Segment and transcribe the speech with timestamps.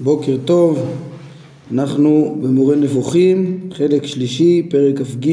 [0.00, 0.86] בוקר טוב,
[1.72, 5.28] אנחנו במורה נבוכים, חלק שלישי, פרק כ"ג,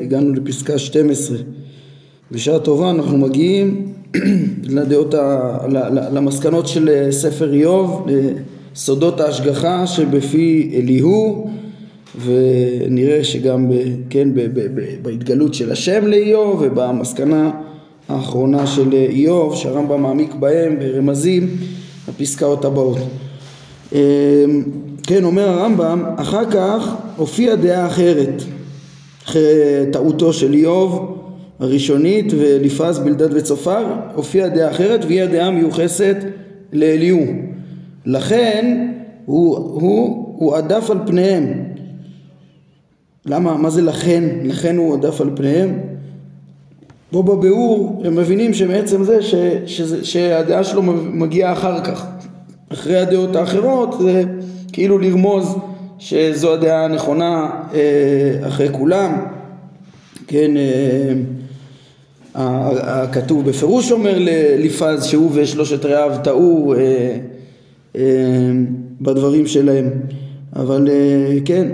[0.00, 1.38] הגענו לפסקה 12.
[2.32, 3.92] בשעה טובה אנחנו מגיעים
[4.76, 5.58] לדעות ה...
[6.12, 8.06] למסקנות של ספר איוב,
[8.74, 11.50] לסודות ההשגחה שבפי אליהו
[12.24, 13.74] ונראה שגם ב,
[14.10, 17.50] כן, ב, ב, ב, בהתגלות של השם לאיוב ובמסקנה
[18.08, 21.56] האחרונה של איוב שהרמב"ם מעמיק בהם ברמזים
[22.08, 22.98] הפסקאות הבאות
[25.02, 28.42] כן, אומר הרמב"ם, אחר כך הופיעה דעה אחרת,
[29.26, 29.42] אחרי
[29.92, 31.18] טעותו של איוב
[31.60, 36.16] הראשונית ואליפז בלדד וצופר, הופיעה דעה אחרת והיא הדעה המיוחסת
[36.72, 37.22] לאליהו.
[38.06, 38.88] לכן
[39.24, 41.64] הוא, הוא, הוא עדף על פניהם.
[43.26, 43.56] למה?
[43.56, 44.24] מה זה לכן?
[44.44, 45.78] לכן הוא עדף על פניהם?
[47.10, 49.34] פה בביאור הם מבינים שמעצם זה ש,
[49.66, 52.06] שזה, שהדעה שלו מגיעה אחר כך
[52.74, 54.22] אחרי הדעות האחרות זה
[54.72, 55.56] כאילו לרמוז
[55.98, 59.12] שזו הדעה הנכונה אה, אחרי כולם.
[60.26, 61.12] כן אה,
[62.34, 68.00] הכתוב בפירוש אומר לאליפז שהוא ושלושת רעיו טעו אה,
[69.00, 69.90] בדברים שלהם.
[70.56, 70.88] אבל
[71.44, 71.68] כן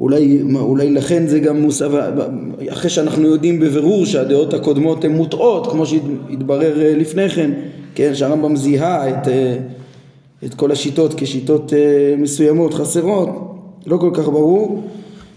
[0.00, 1.92] אולי, אולי לכן זה גם מוסב,
[2.68, 7.50] אחרי שאנחנו יודעים בבירור שהדעות הקודמות הן מוטעות כמו שהתברר לפני כן,
[7.94, 9.28] כן, שהרמב"ם זיהה את
[10.46, 13.28] את כל השיטות כשיטות uh, מסוימות חסרות,
[13.86, 14.82] לא כל כך ברור,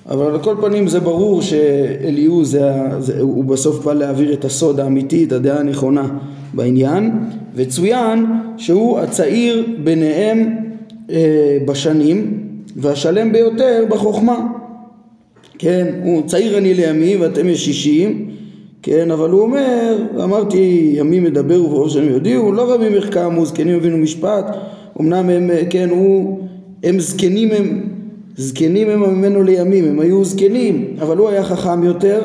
[0.10, 4.80] אבל על כל פנים זה ברור שאליהו זה, זה, הוא בסוף בא להעביר את הסוד
[4.80, 6.08] האמיתי, את הדעה הנכונה
[6.54, 7.12] בעניין,
[7.56, 8.26] וצוין
[8.58, 10.58] שהוא הצעיר ביניהם
[11.08, 11.12] uh,
[11.66, 12.44] בשנים
[12.76, 14.48] והשלם ביותר בחוכמה.
[15.60, 18.30] כן, הוא צעיר אני לימים ואתם ישישים,
[18.82, 23.98] כן, אבל הוא אומר, אמרתי ימים ידברו ובראש שנים יודיעו, לא רבים יחכמו, זקנים יבינו
[23.98, 24.46] משפט
[25.02, 26.40] אמנם הם, כן, הוא,
[26.84, 27.84] הם זקנים הם,
[28.38, 32.22] זקנים הם ממנו לימים, הם היו זקנים, אבל הוא היה חכם יותר,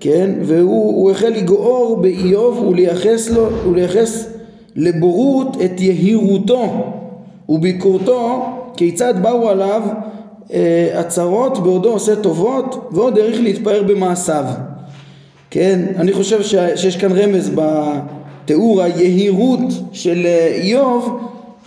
[0.00, 4.28] כן, והוא החל לגעור באיוב ולייחס לו, ולייחס
[4.76, 6.92] לבורות את יהירותו
[7.48, 8.46] וביקורתו,
[8.76, 9.82] כיצד באו עליו
[10.52, 14.44] אה, הצהרות בעודו עושה טובות ועוד העריך להתפאר במעשיו.
[15.50, 16.42] כן, אני חושב
[16.76, 19.60] שיש כאן רמז בתיאור היהירות
[19.92, 21.20] של אה, איוב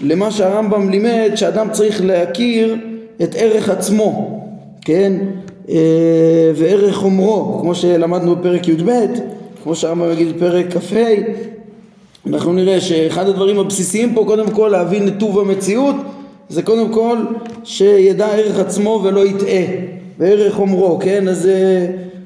[0.03, 2.77] למה שהרמב"ם לימד שאדם צריך להכיר
[3.23, 4.41] את ערך עצמו,
[4.81, 5.13] כן?
[5.69, 8.91] אה, וערך חומרו, כמו שלמדנו בפרק י"ב,
[9.63, 11.13] כמו שהרמב"ם יגיד בפרק כ"ה,
[12.27, 15.95] אנחנו נראה שאחד הדברים הבסיסיים פה קודם כל להבין את טוב המציאות
[16.49, 17.17] זה קודם כל
[17.63, 19.63] שידע ערך עצמו ולא יטעה
[20.19, 21.27] וערך חומרו, כן?
[21.27, 21.85] אז אה,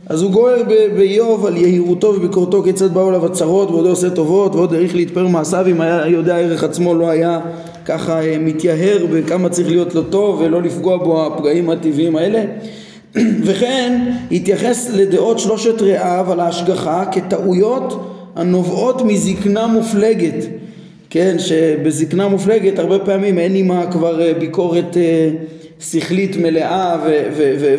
[0.09, 0.61] אז הוא גוער
[0.97, 5.65] באיוב על יהירותו וביקורתו כיצד באו אליו הצרות ועוד עושה טובות ועוד העריך להתפאר מעשיו
[5.67, 7.39] אם היה יודע ערך עצמו לא היה
[7.85, 12.43] ככה אה, מתייהר בכמה צריך להיות לו טוב ולא לפגוע בו הפגעים הטבעיים האלה.
[13.45, 20.45] וכן התייחס לדעות שלושת רעיו על ההשגחה כטעויות הנובעות מזקנה מופלגת.
[21.09, 25.29] כן שבזקנה מופלגת הרבה פעמים אין עימה כבר אה, ביקורת אה,
[25.79, 26.97] שכלית מלאה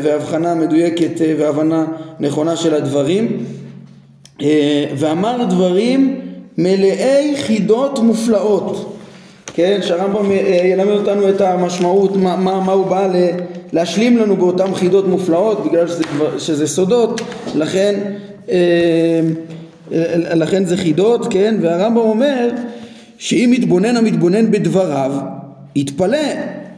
[0.02, 1.84] והבחנה מדויקת אה, והבנה
[2.20, 3.44] נכונה של הדברים.
[4.42, 6.20] אה, ואמר דברים
[6.58, 8.96] מלאי חידות מופלאות.
[9.54, 13.12] כן שהרמב"ם אה, ילמד אותנו את המשמעות מה, מה, מה הוא בא
[13.72, 16.04] להשלים לנו באותן חידות מופלאות בגלל שזה,
[16.38, 17.20] שזה סודות.
[17.54, 17.94] לכן
[20.34, 21.54] לכן זה חידות כן?
[21.60, 22.48] והרמב"ם אומר
[23.18, 25.12] שאם מתבונן המתבונן בדבריו
[25.76, 26.18] יתפלא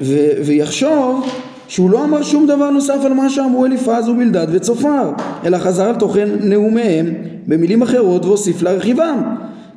[0.00, 1.26] ו- ויחשוב
[1.68, 5.10] שהוא לא אמר שום דבר נוסף על מה שאמרו אליפז ובלדד וצופר
[5.44, 7.14] אלא חזר על תוכן נאומיהם
[7.46, 9.22] במילים אחרות והוסיף להרחיבם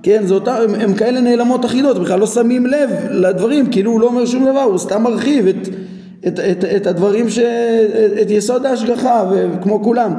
[0.04, 4.00] כן, זה אותה, הם, הם כאלה נעלמות אחידות, בכלל לא שמים לב לדברים, כאילו הוא
[4.00, 5.68] לא אומר שום דבר, הוא סתם מרחיב את,
[6.28, 10.14] את, את, את הדברים, ש, את, את יסוד ההשגחה, כמו כולם,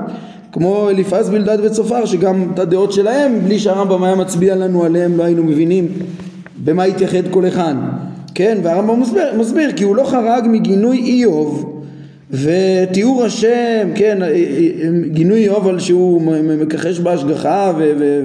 [0.52, 5.22] כמו אליפז בלדד וצופר, שגם את הדעות שלהם, בלי שהרמב"ם היה מצביע לנו עליהם, לא
[5.22, 5.88] היינו מבינים
[6.64, 7.74] במה התייחד כל אחד.
[8.34, 11.82] כן, והרמב"ם מסביר, מסביר כי הוא לא חרג מגינוי איוב
[12.30, 16.22] ותיאור השם, כן, אה, אה, אה, גינוי איוב על שהוא
[16.58, 17.72] מכחש בהשגחה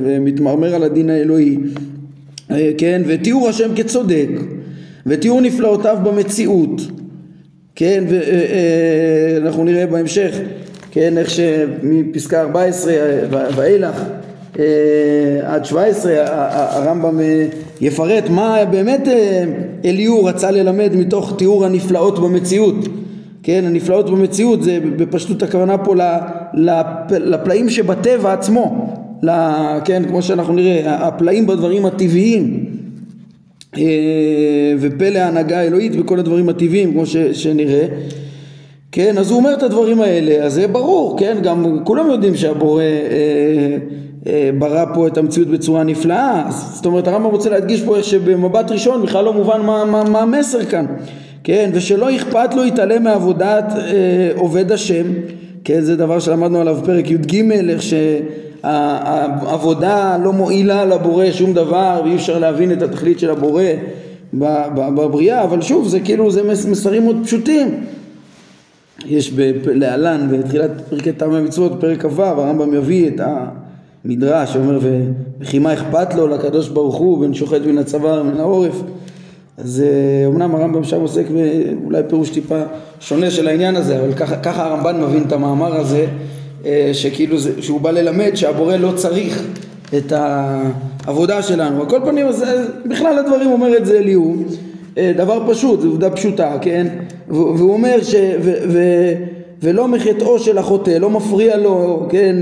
[0.03, 1.57] ומתמרמר על הדין האלוהי,
[2.77, 4.29] כן, ותיאור השם כצודק
[5.05, 6.81] ותיאור נפלאותיו במציאות,
[7.75, 10.37] כן, ואנחנו נראה בהמשך,
[10.91, 12.93] כן, איך שמפסקה 14
[13.29, 14.03] ואילך
[15.43, 17.19] עד 17 הרמב"ם
[17.81, 19.43] יפרט מה באמת אה,
[19.85, 22.75] אליהו רצה ללמד מתוך תיאור הנפלאות במציאות.
[23.43, 25.95] כן הנפלאות במציאות זה בפשטות הכוונה פה
[27.11, 28.93] לפלאים שבטבע עצמו.
[29.85, 32.65] כן כמו שאנחנו נראה הפלאים בדברים הטבעיים.
[34.79, 37.87] ופלא ההנהגה האלוהית וכל הדברים הטבעיים כמו שנראה.
[38.91, 42.81] כן אז הוא אומר את הדברים האלה אז זה ברור כן גם כולם יודעים שהבורא
[42.81, 43.77] אה, אה,
[44.57, 46.45] ברא פה את המציאות בצורה נפלאה.
[46.73, 50.65] זאת אומרת הרמב"ם רוצה להדגיש פה שבמבט ראשון בכלל לא מובן מה, מה, מה המסר
[50.65, 50.85] כאן.
[51.43, 55.03] כן ושלא אכפת לו להתעלם מעבודת אה, עובד השם
[55.63, 57.81] כן זה דבר שלמדנו עליו פרק י"ג איך
[58.63, 63.63] שהעבודה לא מועילה לבורא שום דבר ואי אפשר להבין את התכלית של הבורא
[64.33, 67.83] בבריאה אבל שוב זה כאילו זה מסרים מאוד פשוטים.
[69.05, 69.33] יש
[69.65, 73.21] להלן בתחילת פרקי טעמי מצוות פרק כ"ו הרמב"ם יביא את
[74.07, 74.79] המדרש שאומר
[75.39, 78.81] וכי מה אכפת לו לקדוש ברוך הוא בין שוחט מן הצוואר ומן העורף
[79.57, 82.61] אז אה, הרמב"ם שם עוסק באולי פירוש טיפה
[82.99, 86.05] שונה של העניין הזה אבל ככה, ככה הרמב"ן מבין את המאמר הזה
[86.65, 89.43] אה, שכאילו זה, שהוא בא ללמד שהבורא לא צריך
[89.97, 91.81] את העבודה שלנו.
[91.81, 94.35] על כל פנים, זה, בכלל הדברים אומר את זה אליהו,
[94.97, 96.87] אה, דבר פשוט, זו עובדה פשוטה, כן?
[97.27, 98.15] והוא אומר ש...
[98.41, 98.79] ו, ו,
[99.61, 102.35] ולא מחטאו של החוטא, לא מפריע לו, כן,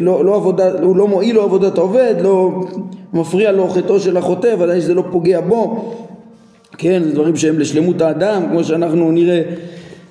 [0.00, 2.50] לא, לא עבודה, הוא לא מועיל לו עבודת עובד, לא
[3.12, 5.92] מפריע לו חטאו של החוטא, ודאי שזה לא פוגע בו,
[6.78, 9.42] כן, זה דברים שהם לשלמות האדם, כמו שאנחנו נראה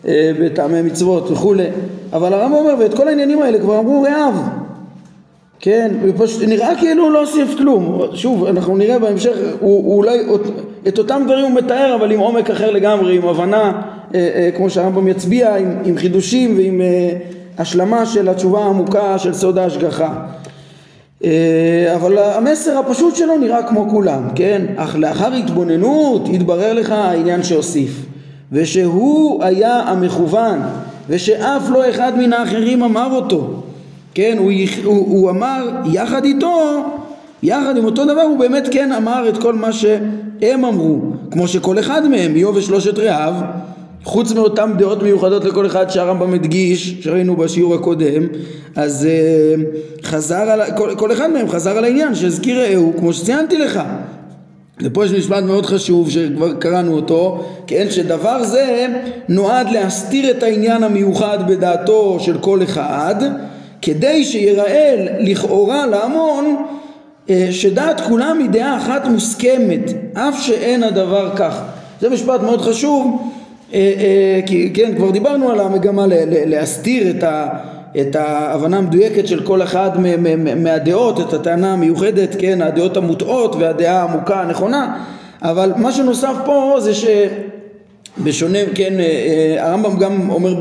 [0.08, 1.66] אה, בטעמי מצוות וכולי,
[2.14, 4.50] אבל הרמב"ם אומר, ואת כל העניינים האלה כבר אמרו רעב,
[5.60, 10.20] כן, ופשוט נראה כאילו הוא לא הוסיף כלום, שוב, אנחנו נראה בהמשך, הוא, הוא אולי,
[10.88, 13.97] את אותם דברים הוא מתאר, אבל עם עומק אחר לגמרי, עם הבנה, אה, אה,
[14.56, 17.10] כמו שהרמב"ם יצביע, עם, עם חידושים ועם אה,
[17.58, 20.26] השלמה של התשובה העמוקה של סוד ההשגחה.
[21.24, 24.62] אה, אבל המסר הפשוט שלו נראה כמו כולם, כן?
[24.76, 28.06] אך לאחר התבוננות התברר לך העניין שהוסיף
[28.52, 30.60] ושהוא היה המכוון
[31.10, 33.54] ושאף לא אחד מן האחרים אמר אותו
[34.14, 34.52] כן, הוא,
[34.84, 36.84] הוא, הוא אמר יחד איתו,
[37.44, 41.00] יחד עם אותו דבר הוא באמת כן אמר את כל מה שהם אמרו
[41.32, 43.34] כמו שכל אחד מהם, איוב ושלושת רעיו
[44.08, 48.28] חוץ מאותן דעות מיוחדות לכל אחד שהרמב"ם הדגיש, שראינו בשיעור הקודם,
[48.76, 53.58] אז uh, חזר על, כל, כל אחד מהם חזר על העניין שהזכיר ראהו, כמו שציינתי
[53.58, 53.82] לך.
[54.82, 58.88] ופה יש משפט מאוד חשוב שכבר קראנו אותו, כן, שדבר זה
[59.30, 63.16] נועד להסתיר את העניין המיוחד בדעתו של כל אחד,
[63.82, 66.66] כדי שיראה לכאורה להמון
[67.30, 71.62] אה, שדעת כולם היא דעה אחת מוסכמת, אף שאין הדבר כך.
[72.02, 73.32] זה משפט מאוד חשוב
[74.46, 76.06] כי כן, כבר דיברנו על המגמה
[76.46, 77.48] להסתיר את, ה,
[78.02, 79.90] את ההבנה המדויקת של כל אחד
[80.58, 84.98] מהדעות, את הטענה המיוחדת, כן, הדעות המוטעות והדעה העמוקה הנכונה,
[85.42, 86.92] אבל מה שנוסף פה זה
[88.18, 90.54] שבשונה, כן, אה, הרמב"ם גם אומר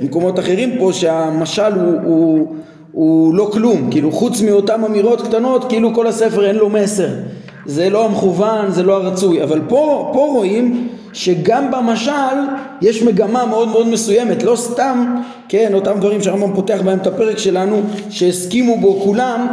[0.00, 2.54] במקומות אחרים פה שהמשל הוא, הוא,
[2.92, 7.08] הוא לא כלום, כאילו חוץ מאותן אמירות קטנות, כאילו כל הספר אין לו מסר,
[7.68, 12.10] זה לא המכוון, זה לא הרצוי, אבל פה, פה רואים שגם במשל
[12.82, 15.16] יש מגמה מאוד מאוד מסוימת, לא סתם,
[15.48, 19.46] כן, אותם דברים שהרמב"ם פותח בהם את הפרק שלנו, שהסכימו בו כולם,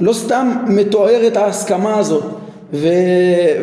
[0.00, 2.24] לא סתם מתוארת ההסכמה הזאת.
[2.72, 2.88] ו,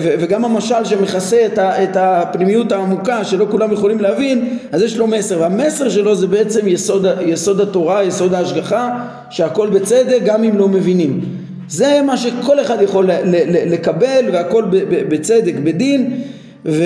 [0.01, 4.97] ו, וגם המשל שמכסה את, ה, את הפנימיות העמוקה שלא כולם יכולים להבין, אז יש
[4.97, 8.99] לו מסר, והמסר שלו זה בעצם יסוד, יסוד התורה, יסוד ההשגחה,
[9.29, 11.36] שהכל בצדק גם אם לא מבינים.
[11.69, 13.09] זה מה שכל אחד יכול
[13.65, 14.63] לקבל והכל
[15.09, 16.21] בצדק, בדין,
[16.65, 16.81] וכן,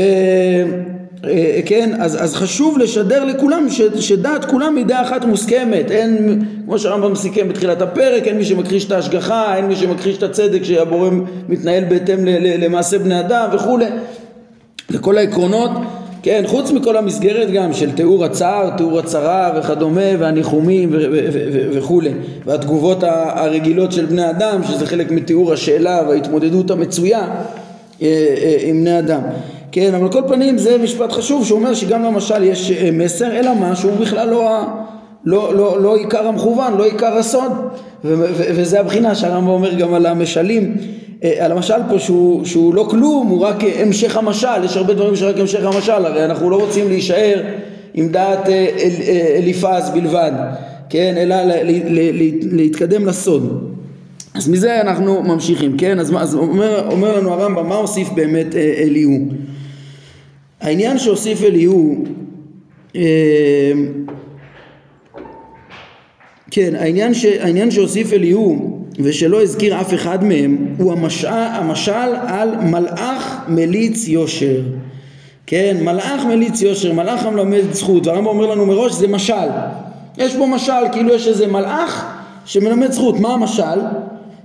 [2.00, 6.80] אה, אז, אז חשוב לשדר לכולם ש, שדעת כולם היא דעה אחת מוסכמת, אין, כמו
[6.80, 11.10] שהרמב"ם סיכם בתחילת הפרק, אין מי שמכחיש את ההשגחה, אין מי שמכחיש את הצדק שהבורא
[11.50, 13.86] מתנהל בהתאם ל, ל, למעשה בני אדם וכולי,
[14.92, 15.72] וכל העקרונות,
[16.24, 20.90] כן, חוץ מכל המסגרת גם של תיאור הצער, תיאור הצרה וכדומה, והניחומים
[21.72, 22.12] וכולי,
[22.46, 27.26] והתגובות הרגילות של בני אדם, שזה חלק מתיאור השאלה וההתמודדות המצויה אה,
[28.02, 29.22] אה, עם בני אדם.
[29.72, 33.76] כן, אבל כל פנים זה משפט חשוב שאומר שגם למשל יש אה, מסר, אלא מה
[33.76, 34.60] שהוא בכלל לא,
[35.26, 37.52] לא, לא, לא עיקר המכוון, לא עיקר הסוד,
[38.04, 40.78] וזה הבחינה שהרמב"ם אומר גם על המשלים,
[41.24, 45.64] המשל פה שהוא, שהוא לא כלום, הוא רק המשך המשל, יש הרבה דברים שרק המשך
[45.64, 47.42] המשל, הרי אנחנו לא רוצים להישאר
[47.94, 48.68] עם דעת אה,
[49.38, 50.32] אליפז בלבד,
[50.90, 51.36] כן, אלא
[52.52, 53.68] להתקדם לסוד.
[54.34, 56.00] אז מזה אנחנו ממשיכים, כן?
[56.00, 59.20] אז, אז אומר, אומר לנו הרמב"ם, מה הוסיף באמת אליהו?
[60.62, 62.04] העניין שהוסיף אליהו
[62.96, 63.02] אה,
[66.52, 72.56] כן, העניין, ש, העניין שהוסיף אליהו ושלא הזכיר אף אחד מהם הוא המשל, המשל על
[72.62, 74.62] מלאך מליץ יושר.
[75.48, 79.50] כן, מלאך מליץ יושר, מלאך המלמד זכות והרמב"ם אומר לנו מראש זה משל.
[80.18, 82.06] יש פה משל, כאילו יש איזה מלאך
[82.46, 83.80] שמלמד זכות, מה המשל?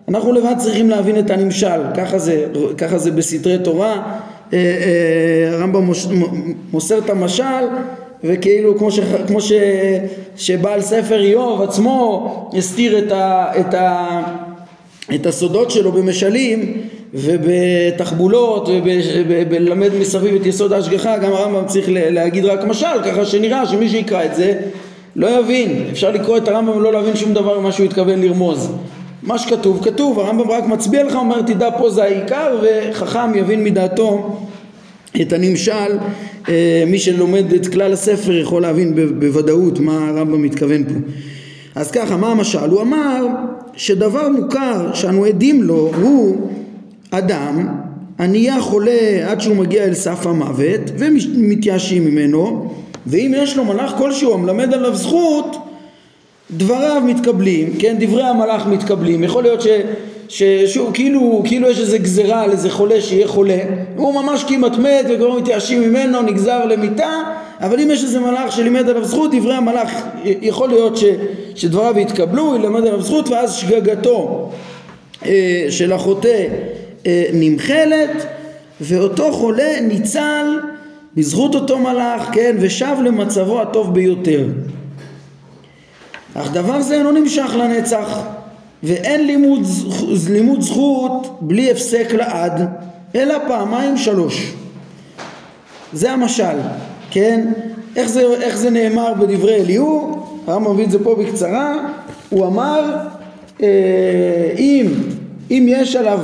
[0.09, 2.47] אנחנו לבד צריכים להבין את הנמשל, ככה זה,
[2.79, 4.03] ככה זה בסתרי תורה.
[4.53, 5.91] אה, הרמב"ם
[6.73, 7.65] מוסר את המשל
[8.25, 9.53] וכאילו כמו, ש, כמו ש,
[10.37, 14.23] שבעל ספר איוב עצמו הסתיר את, ה, את, ה,
[15.15, 16.83] את הסודות שלו במשלים
[17.15, 18.69] ובתחבולות
[19.29, 24.25] ובלמד מסביב את יסוד ההשגחה גם הרמב"ם צריך להגיד רק משל ככה שנראה שמי שיקרא
[24.25, 24.55] את זה
[25.17, 25.87] לא יבין.
[25.93, 28.73] אפשר לקרוא את הרמב"ם ולא להבין שום דבר ממה שהוא התכוון לרמוז.
[29.23, 30.21] מה שכתוב כתוב.
[30.21, 34.37] הרמב"ם רק מצביע לך אומר תדע פה זה העיקר וחכם יבין מדעתו
[35.21, 35.99] את הנמשל
[36.49, 40.95] אה, מי שלומד את כלל הספר יכול להבין בוודאות מה הרמב"ם מתכוון פה.
[41.75, 42.71] אז ככה מה המשל?
[42.71, 43.27] הוא אמר
[43.77, 46.49] שדבר מוכר שאנו עדים לו הוא
[47.11, 47.69] אדם
[48.19, 52.73] הנהיה חולה עד שהוא מגיע אל סף המוות ומתייאשים ממנו
[53.07, 55.57] ואם יש לו מלאך כלשהו המלמד עליו זכות
[56.51, 59.67] דבריו מתקבלים, כן, דברי המלאך מתקבלים, יכול להיות ש,
[60.29, 63.59] ששוב, כאילו, כאילו יש איזה גזרה על איזה חולה שיהיה חולה,
[63.97, 67.23] הוא ממש כמעט מת וכבר מתייאשים ממנו, נגזר למיטה,
[67.61, 69.91] אבל אם יש איזה מלאך שלימד עליו זכות, דברי המלאך
[70.25, 71.05] יכול להיות ש,
[71.55, 74.51] שדבריו יתקבלו, ילמד עליו זכות ואז שגגתו
[75.27, 76.47] אה, של החוטא
[77.07, 78.27] אה, נמחלת
[78.81, 80.47] ואותו חולה ניצל
[81.17, 84.45] בזכות אותו מלאך, כן, ושב למצבו הטוב ביותר.
[86.35, 88.21] אך דבר זה אינו נמשך לנצח
[88.87, 89.61] ואין לימוד,
[90.31, 92.69] לימוד זכות בלי הפסק לעד
[93.15, 94.53] אלא פעמיים שלוש
[95.93, 96.57] זה המשל,
[97.11, 97.53] כן?
[97.97, 100.23] איך זה, איך זה נאמר בדברי אליהו?
[100.47, 101.75] הרמב"ם מביא את זה פה בקצרה
[102.29, 102.97] הוא אמר
[103.63, 103.69] אה,
[104.59, 104.87] אם,
[105.51, 106.21] אם יש עליו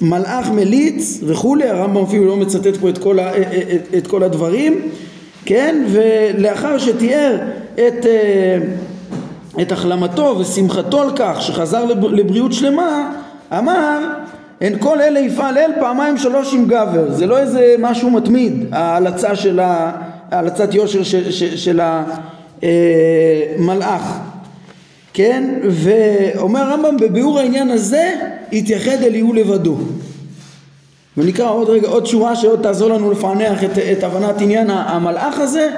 [0.00, 4.06] מלאך מליץ וכולי, הרמב"ם אפילו לא מצטט פה את כל, ה, אה, אה, את, את
[4.06, 4.80] כל הדברים,
[5.44, 5.84] כן?
[5.88, 7.38] ולאחר שתיאר
[7.74, 8.58] את אה,
[9.62, 13.12] את החלמתו ושמחתו על כך שחזר לבריאות שלמה,
[13.58, 13.98] אמר
[14.60, 19.36] אין כל אלה יפעל אל פעמיים שלוש עם גבר, זה לא איזה משהו מתמיד, ההלצה
[19.36, 19.92] של ה...
[20.30, 21.80] ההלצת יושר של, של, של
[22.62, 24.18] המלאך,
[25.12, 25.58] כן?
[25.70, 28.14] ואומר הרמב"ם בביאור העניין הזה
[28.52, 29.76] התייחד אליהו לבדו.
[31.16, 35.70] ונקרא עוד רגע עוד שורה שעוד תעזור לנו לפענח את, את הבנת עניין המלאך הזה,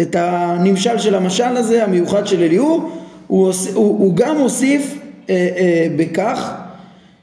[0.00, 2.90] את הנמשל של המשל הזה המיוחד של אליהו
[3.26, 4.98] הוא, הוא, הוא גם הוסיף
[5.30, 6.52] אה, אה, בכך,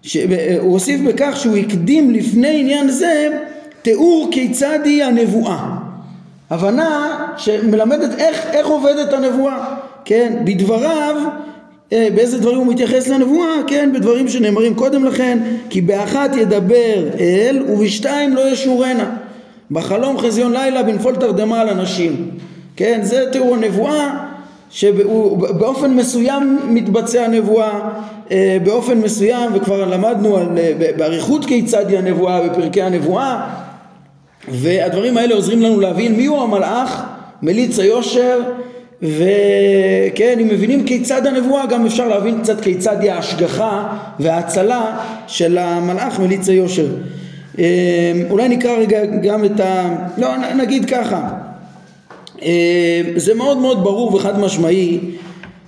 [0.01, 3.29] ש, אה, הוא הוסיף בכך שהוא הקדים לפני עניין זה
[3.81, 5.75] תיאור כיצד היא הנבואה.
[6.49, 11.15] הבנה שמלמדת איך, איך עובדת הנבואה, כן, בדבריו
[11.93, 17.63] אה, באיזה דברים הוא מתייחס לנבואה, כן, בדברים שנאמרים קודם לכן, כי באחת ידבר אל
[17.69, 19.15] ובשתיים לא ישורנה.
[19.71, 22.29] בחלום חזיון לילה בנפול תרדמה על אנשים.
[22.75, 24.32] כן, זה תיאור הנבואה
[24.73, 27.79] שבאופן מסוים מתבצע נבואה,
[28.31, 33.49] אה, באופן מסוים, וכבר למדנו על, אה, באריכות כיצד היא הנבואה בפרקי הנבואה,
[34.47, 37.03] והדברים האלה עוזרים לנו להבין מיהו המלאך,
[37.41, 38.39] מליץ היושר,
[39.01, 43.87] וכן, אם מבינים כיצד הנבואה, גם אפשר להבין קצת כיצד היא ההשגחה
[44.19, 46.87] וההצלה של המלאך מליץ היושר.
[47.59, 49.95] אה, אולי נקרא רגע גם את ה...
[50.17, 51.42] לא, נגיד ככה
[53.15, 54.99] זה מאוד מאוד ברור וחד משמעי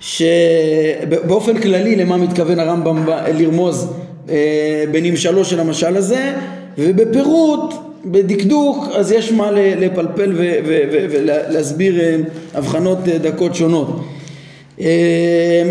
[0.00, 3.92] שבאופן כללי למה מתכוון הרמב"ם לרמוז
[4.30, 6.32] אה, בנמשלו של המשל הזה
[6.78, 10.32] ובפירוט בדקדוק אז יש מה לפלפל
[11.10, 12.16] ולהסביר אה,
[12.54, 14.00] הבחנות דקות שונות.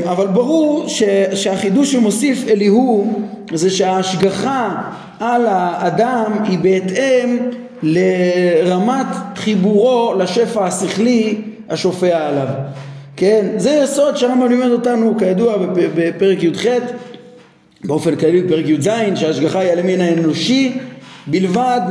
[0.06, 0.86] אבל ברור
[1.34, 4.82] שהחידוש שמוסיף אליהו זה שההשגחה
[5.20, 7.38] על האדם היא בהתאם
[7.86, 11.38] לרמת חיבורו לשפע השכלי
[11.70, 12.48] השופע עליו.
[13.18, 13.46] כן?
[13.58, 16.66] זה יסוד שהרמב"ם לימד אותנו כידוע בפרק י"ח
[17.84, 20.78] באופן כללי בפרק י"ז שההשגחה היא על המין האנושי
[21.28, 21.82] בלבד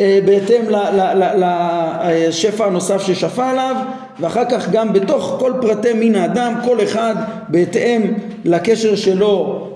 [0.00, 0.62] אה, בהתאם
[2.08, 3.76] לשפע הנוסף ששפע עליו
[4.20, 7.14] ואחר כך גם בתוך כל פרטי מין האדם כל אחד
[7.48, 8.02] בהתאם
[8.44, 9.66] לקשר שלו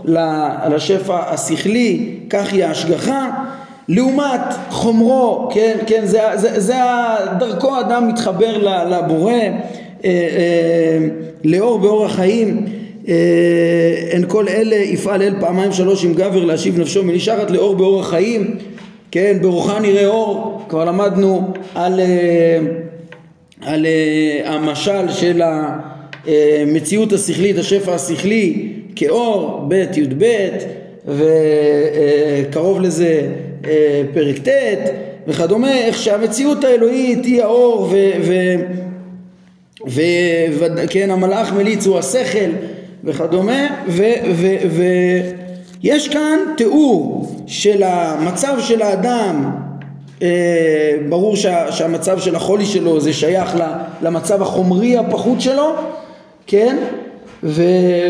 [0.71, 3.31] לשפע השכלי כך היא ההשגחה
[3.91, 6.75] לעומת חומרו, כן, כן, זה, זה, זה
[7.39, 8.59] דרכו האדם מתחבר
[8.91, 9.51] לבורא, אה,
[10.05, 10.99] אה,
[11.45, 12.67] לאור באורח חיים,
[13.09, 13.15] אה,
[14.11, 18.57] אין כל אלה יפעל אל פעמיים שלוש עם גבר להשיב נפשו מנשחת לאור באורח חיים,
[19.11, 22.59] כן, ברוחה נראה אור, כבר למדנו על, אה,
[23.61, 30.25] על אה, המשל של המציאות השכלית, השפע השכלי כאור, ב' י"ב
[31.07, 33.50] וקרוב לזה אה,
[34.15, 34.51] פרק ט'
[35.27, 37.89] וכדומה, איך שהמציאות האלוהית היא האור
[39.87, 42.51] וכן המלאך מליץ הוא השכל
[43.05, 43.67] וכדומה
[45.83, 49.51] ויש כאן תיאור של המצב של האדם
[51.09, 53.57] ברור שה, שהמצב של החולי שלו זה שייך
[54.03, 55.73] למצב החומרי הפחות שלו,
[56.47, 56.77] כן?
[57.45, 57.63] ו,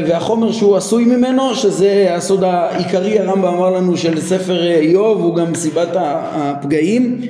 [0.06, 5.54] והחומר שהוא עשוי ממנו, שזה הסוד העיקרי הרמב"ם אמר לנו של ספר איוב, הוא גם
[5.54, 7.20] סיבת הפגעים,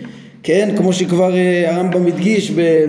[0.43, 0.75] כן?
[0.77, 1.33] כמו שכבר
[1.67, 2.85] הרמב"ם הדגיש ב,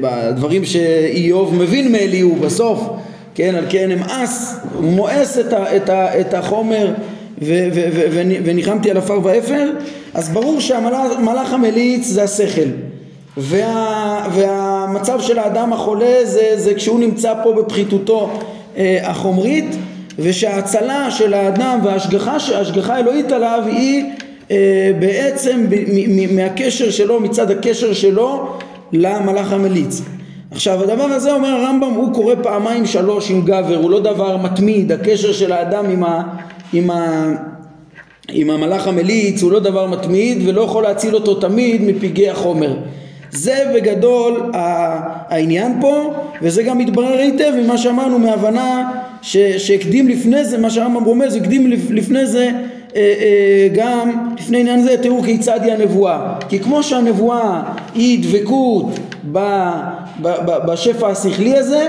[0.00, 2.88] בדברים שאיוב מבין מאליהו בסוף,
[3.34, 3.54] כן?
[3.54, 6.94] על כן אמאס, הוא מואס את, את, את החומר
[7.42, 9.70] ו, ו, ו, וניחמתי על עפר ואפר,
[10.14, 12.68] אז ברור שהמלאך המליץ זה השכל.
[13.36, 18.30] וה, והמצב של האדם החולה זה, זה כשהוא נמצא פה בפחיתותו
[18.76, 19.76] אה, החומרית
[20.18, 24.04] ושההצלה של האדם וההשגחה ההשגחה האלוהית עליו היא
[24.50, 28.56] אה, בעצם ב, מ, מ, מהקשר שלו, מצד הקשר שלו
[28.92, 30.02] למלאך המליץ.
[30.50, 34.92] עכשיו הדבר הזה אומר הרמב"ם הוא קורא פעמיים שלוש עם גבר הוא לא דבר מתמיד
[34.92, 36.22] הקשר של האדם עם, ה,
[36.72, 37.32] עם, ה,
[38.28, 42.76] עם המלאך המליץ הוא לא דבר מתמיד ולא יכול להציל אותו תמיד מפגעי החומר
[43.36, 44.50] זה בגדול
[45.28, 48.90] העניין פה וזה גם מתברר היטב ממה שאמרנו מהבנה
[49.22, 52.50] שהקדים לפני זה מה שהרמב"ם רומז הקדים לפני זה
[52.96, 56.34] אה, אה, גם לפני עניין זה תראו כיצד היא הנבואה.
[56.48, 57.62] כי כמו שהנבואה
[57.94, 58.98] היא דבקות
[60.66, 61.88] בשפע השכלי הזה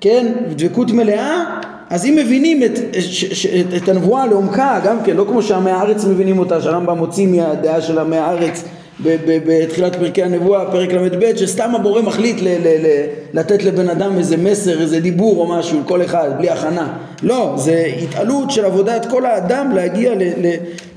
[0.00, 0.26] כן
[0.56, 1.44] דבקות מלאה
[1.90, 6.38] אז אם מבינים את, את, את הנבואה לעומקה גם כן לא כמו שעמי הארץ מבינים
[6.38, 8.64] אותה שהרמב"ם מוציא מהדעה של עמי הארץ
[9.02, 14.36] בתחילת פרקי הנבואה, פרק ל"ב, שסתם הבורא מחליט ל- ל- ל- לתת לבן אדם איזה
[14.36, 16.96] מסר, איזה דיבור או משהו, כל אחד, בלי הכנה.
[17.22, 20.12] לא, זה התעלות של עבודת כל האדם להגיע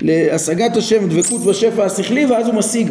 [0.00, 2.90] להשגת השם, דבקות בשפע השכלי, ואז הוא משיג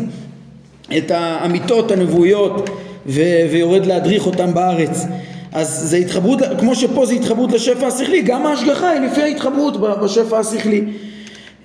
[0.98, 2.70] את האמיתות הנבואיות
[3.08, 5.06] ו- ויורד להדריך אותם בארץ.
[5.54, 10.40] אז זה התחברות, כמו שפה זה התחברות לשפע השכלי, גם ההשגחה היא לפי ההתחברות בשפע
[10.40, 10.84] השכלי.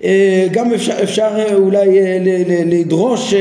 [0.05, 2.19] אה, גם אפשר, אפשר אה, אולי אה,
[2.67, 3.35] לדרוש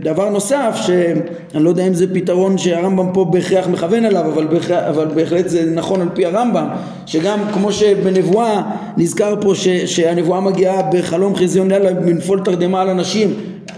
[0.00, 4.84] דבר נוסף שאני לא יודע אם זה פתרון שהרמב"ם פה בהכרח מכוון אליו אבל, בהכרח,
[4.88, 6.68] אבל בהחלט זה נכון על פי הרמב"ם
[7.06, 8.62] שגם כמו שבנבואה
[8.96, 13.34] נזכר פה ש, שהנבואה מגיעה בחלום חזיון לילה בנפול תרדמה על אנשים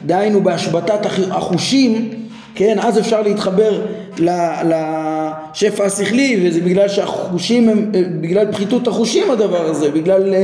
[0.07, 2.11] דהיינו בהשבתת החושים
[2.55, 3.81] כן אז אפשר להתחבר
[4.19, 10.35] לשפע השכלי וזה בגלל שהחושים הם בגלל פחיתות החושים הדבר הזה בגלל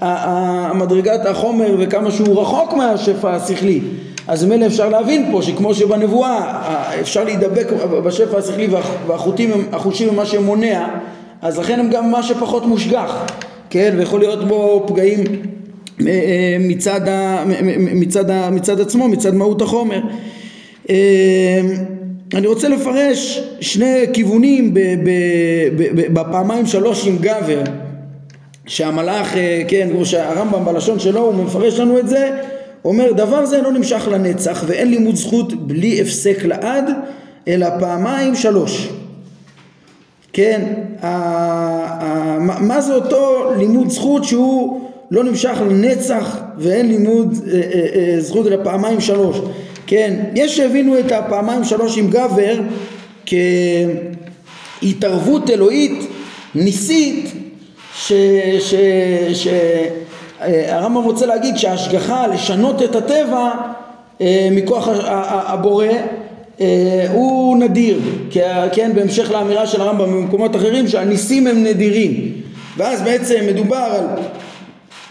[0.00, 3.80] המדרגת החומר וכמה שהוא רחוק מהשפע השכלי.
[4.28, 6.62] אז מילא אפשר להבין פה שכמו שבנבואה
[7.00, 7.72] אפשר להידבק
[8.04, 8.68] בשפע השכלי
[9.06, 10.88] והחושים הם מה שמונע
[11.42, 13.26] אז לכן הם גם מה שפחות מושגח.
[13.70, 13.94] כן?
[13.98, 15.24] ויכול להיות בו פגעים
[16.06, 17.44] אה, מצד, ה,
[17.78, 20.00] מצד, ה, מצד עצמו מצד מהות החומר.
[20.90, 21.60] אה,
[22.34, 24.74] אני רוצה לפרש שני כיוונים
[26.12, 27.62] בפעמיים שלוש עם גבר
[28.68, 32.30] שהמלאך, אה, כן, כמו שהרמב"ם בלשון שלו הוא מפרש לנו את זה,
[32.84, 36.90] אומר דבר זה לא נמשך לנצח ואין לימוד זכות בלי הפסק לעד
[37.48, 38.88] אלא פעמיים שלוש.
[40.32, 40.62] כן,
[42.60, 47.60] מה, זה אותו לימוד זכות שהוא לא נמשך לנצח ואין לימוד אה,
[47.94, 49.40] אה, זכות אלא פעמיים שלוש?
[49.86, 52.60] כן, יש שהבינו את הפעמיים שלוש עם גבר
[54.80, 56.08] כהתערבות אלוהית
[56.54, 57.37] ניסית
[59.34, 63.50] שהרמב"ם רוצה להגיד שההשגחה לשנות את הטבע
[64.20, 64.88] אה, מכוח
[65.22, 65.86] הבורא
[66.60, 68.00] אה, הוא נדיר,
[68.72, 72.32] כן, בהמשך לאמירה של הרמב"ם במקומות אחרים שהניסים הם נדירים.
[72.76, 74.06] ואז בעצם מדובר על,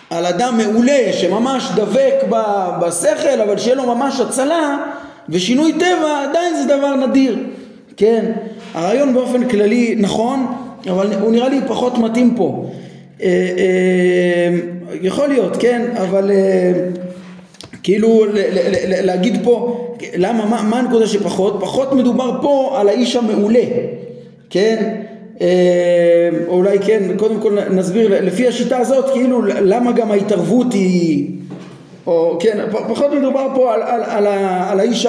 [0.09, 2.13] על אדם מעולה שממש דבק
[2.81, 4.77] בשכל אבל שיהיה לו ממש הצלה
[5.29, 7.37] ושינוי טבע עדיין זה דבר נדיר,
[7.97, 8.31] כן,
[8.73, 12.65] הרעיון באופן כללי נכון אבל הוא נראה לי פחות מתאים פה.
[13.21, 14.57] אה, אה,
[15.01, 16.71] יכול להיות, כן, אבל אה,
[17.83, 18.25] כאילו
[19.03, 21.57] להגיד פה, למה, מה, הנקודה שפחות?
[21.61, 23.63] פחות מדובר פה על האיש המעולה,
[24.49, 24.93] כן?
[26.47, 31.29] אולי כן, קודם כל נסביר, לפי השיטה הזאת, כאילו למה גם ההתערבות היא,
[32.07, 34.27] או כן, פחות מדובר פה על, על, על,
[34.69, 35.07] על האיש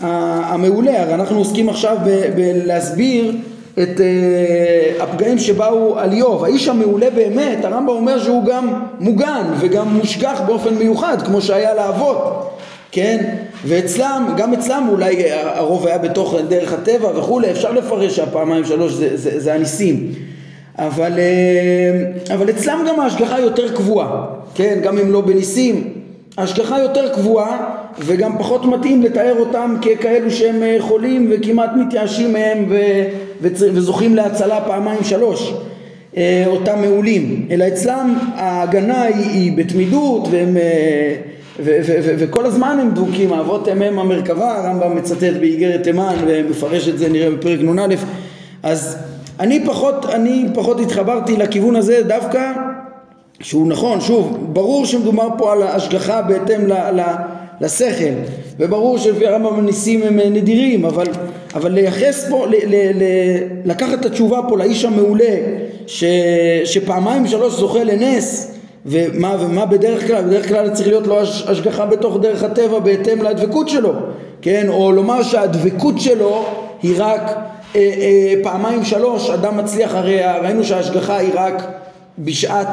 [0.00, 1.96] המעולה, הרי אנחנו עוסקים עכשיו
[2.36, 3.32] בלהסביר
[3.82, 6.44] את uh, הפגעים שבאו על איוב.
[6.44, 12.50] האיש המעולה באמת, הרמב"ם אומר שהוא גם מוגן וגם מושגח באופן מיוחד, כמו שהיה לאבות,
[12.92, 13.34] כן?
[13.64, 19.16] ואצלם, גם אצלם אולי הרוב היה בתוך דרך הטבע וכולי, אפשר לפרש שהפעמיים שלוש זה,
[19.16, 20.12] זה, זה הניסים.
[20.78, 24.78] אבל, uh, אבל אצלם גם ההשגחה יותר קבועה, כן?
[24.82, 26.03] גם אם לא בניסים,
[26.38, 32.66] ההשגחה יותר קבועה וגם פחות מתאים לתאר אותם ככאלו שהם אה, חולים וכמעט מתייאשים מהם
[32.68, 32.76] ו...
[33.40, 35.54] וזוכים להצלה פעמיים שלוש
[36.16, 37.46] אה, אותם מעולים.
[37.50, 41.16] אלא אצלם ההגנה היא, היא בתמידות והם אה,
[42.18, 47.08] וכל הזמן הם דבוקים, האבות הם הם המרכבה, הרמב"ם מצטט באיגרת תימן ומפרש את זה
[47.08, 47.94] נראה בפרק נ"א.
[48.62, 48.96] אז
[49.40, 52.52] אני פחות, אני פחות התחברתי לכיוון הזה דווקא
[53.44, 57.00] שהוא נכון, שוב, ברור שמדובר פה על השגחה בהתאם ל, ל,
[57.60, 58.14] לשכל
[58.58, 61.06] וברור שלפי הרמב"ם הניסים הם נדירים אבל,
[61.54, 63.02] אבל לייחס פה, ל, ל, ל,
[63.64, 65.34] לקחת את התשובה פה לאיש המעולה
[65.86, 66.04] ש,
[66.64, 68.54] שפעמיים שלוש זוכה לנס
[68.86, 70.24] ומה, ומה בדרך כלל?
[70.24, 73.92] בדרך כלל צריך להיות לו השגחה בתוך דרך הטבע בהתאם לדבקות שלו,
[74.42, 74.66] כן?
[74.68, 76.44] או לומר שהדבקות שלו
[76.82, 77.22] היא רק
[77.76, 81.83] אה, אה, פעמיים שלוש, אדם מצליח, הרי ראינו שההשגחה היא רק
[82.18, 82.68] בשעת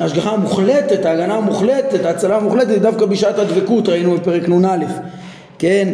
[0.00, 4.84] ההשגחה המוחלטת, ההגנה המוחלטת, ההצלה המוחלטת דווקא בשעת הדבקות, ראינו בפרק נ"א,
[5.58, 5.88] כן?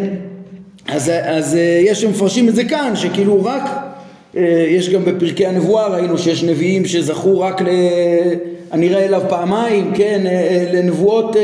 [0.89, 3.63] אז, אז אה, יש שמפרשים את זה כאן, שכאילו רק,
[4.37, 7.67] אה, יש גם בפרקי הנבואה, ראינו שיש נביאים שזכו רק ל...
[8.71, 11.37] הנראה אליו פעמיים, כן, אה, לנבואות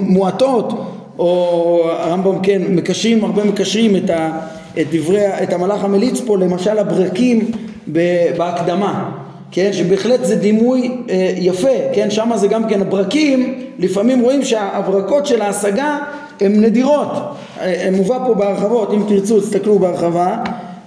[0.00, 0.72] מועטות,
[1.18, 4.40] או הרמב"ם כן, מקשרים, הרבה מקשרים את, ה,
[4.80, 7.50] את דברי, את המלאך המליץ פה, למשל הברקים
[7.86, 9.10] בהקדמה,
[9.52, 15.26] כן, שבהחלט זה דימוי אה, יפה, כן, שם זה גם כן הברקים, לפעמים רואים שההברקות
[15.26, 15.98] של ההשגה
[16.40, 17.12] הן נדירות,
[17.60, 20.36] אה, מובא פה בהרחבות, אם תרצו תסתכלו בהרחבה,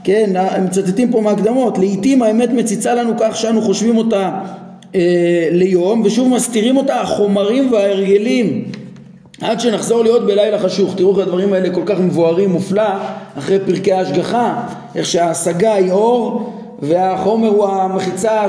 [0.04, 4.32] כן, הם מצטטים פה מהקדמות, לעיתים האמת מציצה לנו כך שאנו חושבים אותה
[4.96, 8.66] אה, ליום ושוב מסתירים אותה החומרים וההרגלים.
[9.42, 10.94] עד שנחזור להיות בלילה חשוך.
[10.98, 12.90] תראו איך הדברים האלה כל כך מבוארים מופלא
[13.38, 14.64] אחרי פרקי ההשגחה,
[14.96, 18.42] איך שההשגה היא אור והחומר הוא המחיצה,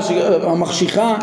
[0.43, 1.15] המחשיכה,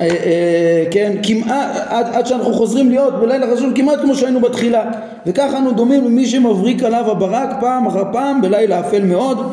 [0.00, 4.84] אה, אה, כן, כמעט, עד, שאנחנו חוזרים להיות בלילה חשוב כמעט כמו שהיינו בתחילה.
[5.26, 9.52] וככה אנו דומים למי שמבריק עליו הברק פעם אחר פעם בלילה אפל מאוד.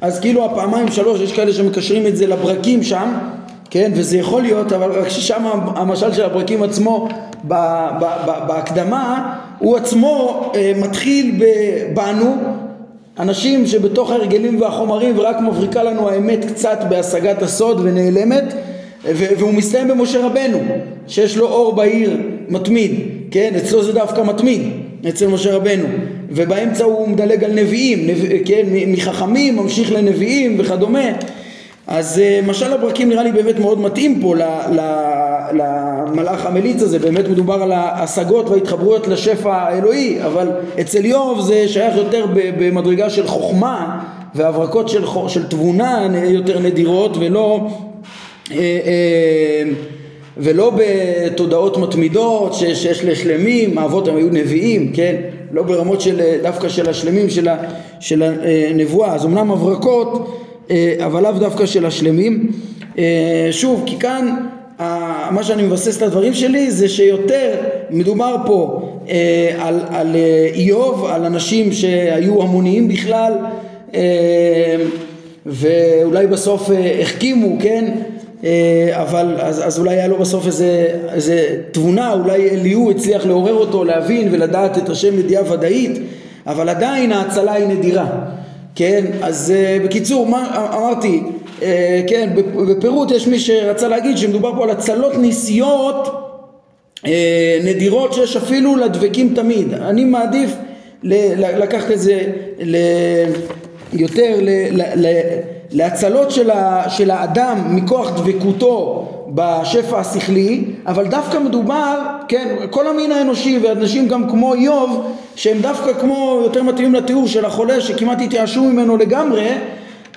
[0.00, 3.08] אז כאילו הפעמיים שלוש יש כאלה שמקשרים את זה לברקים שם
[3.70, 5.42] כן וזה יכול להיות אבל רק ששם
[5.76, 7.08] המשל של הברקים עצמו
[7.48, 7.54] ב,
[8.00, 11.42] ב, ב, בהקדמה הוא עצמו אה, מתחיל
[11.94, 12.36] בנו
[13.18, 18.54] אנשים שבתוך ההרגלים והחומרים ורק מבריקה לנו האמת קצת בהשגת הסוד ונעלמת
[19.04, 20.58] והוא מסתיים במשה רבנו
[21.06, 22.16] שיש לו אור בעיר
[22.48, 22.92] מתמיד
[23.30, 23.52] כן?
[23.56, 24.62] אצלו זה דווקא מתמיד
[25.08, 25.84] אצל משה רבנו.
[26.30, 28.44] ובאמצע הוא מדלג על נביאים נב...
[28.44, 28.66] כן?
[28.86, 31.08] מחכמים ממשיך לנביאים וכדומה.
[31.86, 34.34] אז אה, משל הברקים נראה לי באמת מאוד מתאים פה
[36.12, 40.48] למלאך המליץ הזה, באמת מדובר על ההשגות וההתחברויות לשפע האלוהי, אבל
[40.80, 42.26] אצל איוב זה שייך יותר
[42.58, 47.66] במדרגה של חוכמה והברקות של, של תבונה יותר נדירות ולא
[48.50, 49.62] אה, אה,
[50.36, 55.16] ולא בתודעות מתמידות שיש לשלמים, האבות הם היו נביאים, כן?
[55.52, 57.48] לא ברמות של, דווקא של השלמים של,
[58.00, 58.22] של
[58.70, 60.28] הנבואה, אז אמנם הברקות
[60.70, 62.50] אה, אבל לאו דווקא של השלמים.
[62.98, 64.36] אה, שוב, כי כאן
[65.30, 67.54] מה שאני מבסס את הדברים שלי זה שיותר
[67.90, 70.16] מדובר פה אה, על, על
[70.54, 73.32] איוב, על אנשים שהיו המוניים בכלל
[75.46, 76.70] ואולי בסוף
[77.02, 77.84] החכימו, כן?
[78.92, 83.84] אבל אז, אז אולי היה לו בסוף איזה, איזה תבונה, אולי אליהו הצליח לעורר אותו
[83.84, 85.98] להבין ולדעת את השם ידיעה ודאית,
[86.46, 88.06] אבל עדיין ההצלה היא נדירה.
[88.74, 89.52] כן, אז
[89.84, 91.22] בקיצור, מה אמרתי,
[92.06, 92.30] כן,
[92.68, 96.08] בפירוט יש מי שרצה להגיד שמדובר פה על הצלות ניסיות
[96.98, 97.08] uh,
[97.64, 99.74] נדירות שיש אפילו לדבקים תמיד.
[99.74, 100.50] אני מעדיף
[101.02, 102.20] לקחת את זה
[103.92, 104.38] יותר
[105.70, 106.50] להצלות של,
[106.88, 114.30] של האדם מכוח דבקותו בשפע השכלי, אבל דווקא מדובר, כן, כל המין האנושי ואנשים גם
[114.30, 119.48] כמו איוב, שהם דווקא כמו, יותר מתאימים לתיאור של החולה שכמעט התייאשו ממנו לגמרי,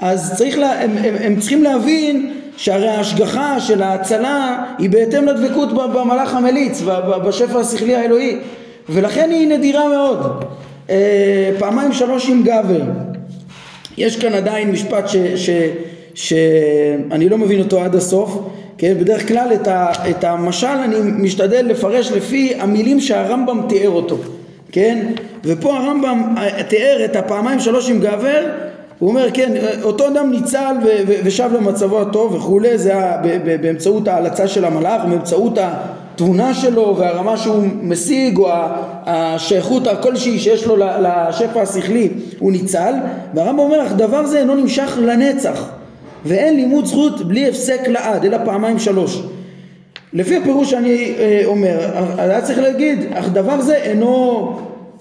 [0.02, 5.74] אז צריך לה, הם, הם, הם צריכים להבין שהרי ההשגחה של ההצלה היא בהתאם לדבקות
[5.74, 6.82] במלאך המליץ,
[7.28, 8.38] בשפע השכלי האלוהי,
[8.90, 10.44] ולכן היא נדירה מאוד.
[10.90, 12.82] אה, פעמיים שלוש עם גבר.
[13.98, 15.50] יש כאן עדיין משפט ש,
[16.14, 18.38] שאני לא מבין אותו עד הסוף,
[18.78, 24.18] כן, בדרך כלל את, ה, את המשל אני משתדל לפרש לפי המילים שהרמב"ם תיאר אותו,
[24.72, 25.06] כן,
[25.44, 28.46] ופה הרמב"ם אה, תיאר את הפעמיים שלוש עם גבר,
[29.02, 29.52] הוא אומר כן,
[29.84, 32.94] אותו אדם ניצל ו, ו, ושב למצבו הטוב וכולי, זה
[33.62, 38.50] באמצעות ההלצה של המלאך, באמצעות התבונה שלו והרמה שהוא משיג או
[39.06, 42.10] השייכות הכלשהי שיש לו לשפע השכלי
[42.40, 42.94] הוא ניצל
[43.34, 45.70] והרמב"ם אומר אך דבר זה אינו נמשך לנצח
[46.26, 49.24] ואין לימוד זכות בלי הפסק לעד, אלא פעמיים שלוש.
[50.14, 51.80] לפי הפירוש שאני אה, אומר,
[52.18, 54.60] היה צריך להגיד, אך דבר זה אינו,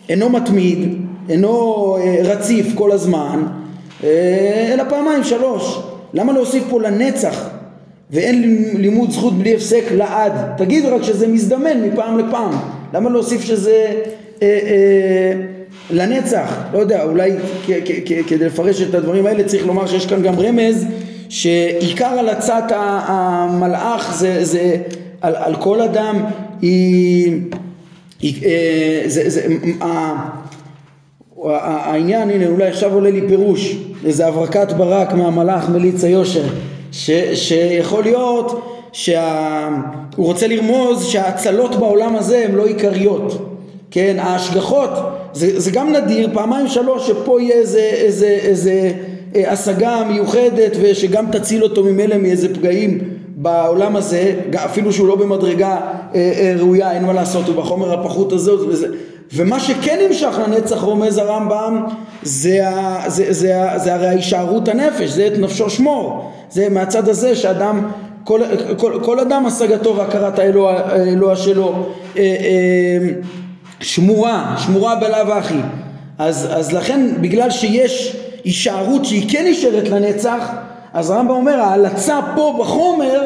[0.08, 0.94] אינו מתמיד,
[1.28, 3.59] אינו אה, רציף כל הזמן,
[4.04, 5.78] אלא פעמיים שלוש.
[6.14, 7.48] למה להוסיף פה לנצח?
[8.10, 10.32] ואין לימוד זכות בלי הפסק לעד.
[10.56, 12.52] תגיד רק שזה מזדמן מפעם לפעם.
[12.94, 13.86] למה להוסיף שזה
[14.42, 15.32] אה, אה,
[15.90, 16.64] לנצח?
[16.72, 17.32] לא יודע, אולי
[18.26, 20.86] כדי לפרש את הדברים האלה צריך לומר שיש כאן גם רמז
[21.28, 24.76] שעיקר הלצת המלאך זה, זה
[25.20, 26.24] על, על כל אדם
[26.62, 27.40] היא,
[28.20, 29.46] היא אה, זה, זה,
[31.44, 33.76] העניין, הנה אולי עכשיו עולה לי פירוש,
[34.06, 36.42] איזה הברקת ברק מהמלאך מליץ היושר,
[36.92, 39.16] ש, שיכול להיות שהוא
[40.16, 43.56] רוצה לרמוז שההצלות בעולם הזה הן לא עיקריות,
[43.90, 44.90] כן, ההשגחות,
[45.32, 48.92] זה, זה גם נדיר, פעמיים שלוש שפה יהיה איזה, איזה, איזה
[49.36, 52.98] אה, השגה מיוחדת ושגם תציל אותו ממילא מאיזה פגעים
[53.36, 55.80] בעולם הזה, אפילו שהוא לא במדרגה אה,
[56.14, 58.52] אה, ראויה, אין מה לעשות, הוא בחומר הפחות הזה
[59.32, 61.86] ומה שכן נמשך לנצח רומז הרמב"ם
[62.22, 67.08] זה, ה, זה, זה, זה, זה הרי הישארות הנפש, זה את נפשו שמור, זה מהצד
[67.08, 67.90] הזה שאדם,
[68.24, 68.40] כל,
[68.76, 73.08] כל, כל אדם השגתו והכרת האלוה, האלוה שלו אה, אה,
[73.80, 75.60] שמורה, שמורה בלאו הכי,
[76.18, 80.50] אז, אז לכן בגלל שיש הישארות שהיא כן נשארת לנצח,
[80.92, 83.20] אז הרמב"ם אומר ההלצה פה בחומר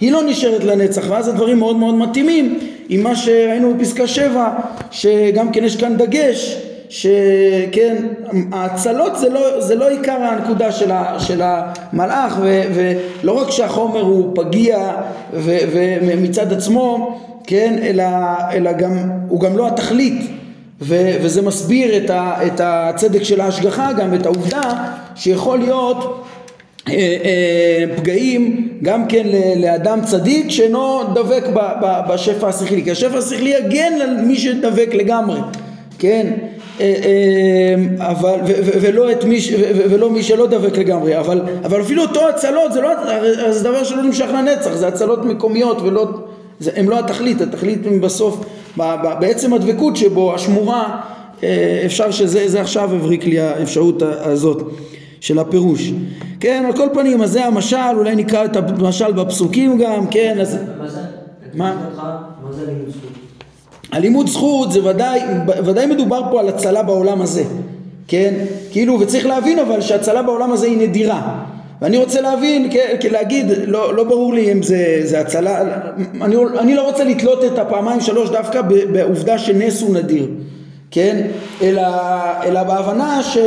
[0.00, 2.58] היא לא נשארת לנצח ואז הדברים מאוד מאוד מתאימים
[2.92, 4.48] עם מה שראינו בפסקה 7
[4.90, 7.96] שגם כן יש כאן דגש שכן
[8.52, 14.00] ההצלות זה לא, זה לא עיקר הנקודה של, ה, של המלאך ו, ולא רק שהחומר
[14.00, 14.92] הוא פגיע
[15.32, 15.56] ו,
[16.02, 18.04] ומצד עצמו כן אלא,
[18.52, 20.30] אלא גם הוא גם לא התכלית.
[20.82, 24.72] ו, וזה מסביר את, ה, את הצדק של ההשגחה גם את העובדה
[25.14, 26.24] שיכול להיות
[27.96, 29.26] פגעים גם כן
[29.56, 31.44] לאדם צדיק שאינו דבק
[32.08, 32.84] בשפע השכלי.
[32.84, 35.40] כי השפע השכלי יגן על מי שדבק לגמרי
[36.00, 36.26] כן?
[36.80, 38.38] אה, אבל
[38.80, 39.38] ולא, את מי,
[39.74, 41.18] ולא מי שלא דבק לגמרי.
[41.18, 42.90] אבל, אבל אפילו אותו הצלות זה לא
[43.50, 46.08] זה דבר שלא נמשך לנצח זה הצלות מקומיות ולא
[46.60, 47.40] זה, הם לא התכלית.
[47.40, 48.44] התכלית הם בסוף
[49.20, 51.00] בעצם הדבקות שבו השמורה
[51.86, 54.62] אפשר שזה עכשיו הבריק לי האפשרות הזאת
[55.20, 55.92] של הפירוש.
[56.40, 60.58] כן, על כל פנים, אז זה המשל, אולי נקרא את המשל בפסוקים גם, כן, אז...
[61.54, 61.76] מה?
[62.50, 63.10] זה לימוד זכות?
[63.92, 65.20] הלימוד זכות זה ודאי,
[65.64, 67.44] ודאי מדובר פה על הצלה בעולם הזה,
[68.08, 68.34] כן?
[68.72, 71.44] כאילו, וצריך להבין אבל שהצלה בעולם הזה היא נדירה.
[71.82, 72.70] ואני רוצה להבין,
[73.10, 75.80] להגיד, לא, לא ברור לי אם זה, זה הצלה,
[76.22, 80.26] אני, אני לא רוצה לתלות את הפעמיים שלוש דווקא בעובדה שנס הוא נדיר.
[80.90, 81.26] כן?
[81.62, 81.82] אלא,
[82.44, 83.38] אלא בהבנה ש,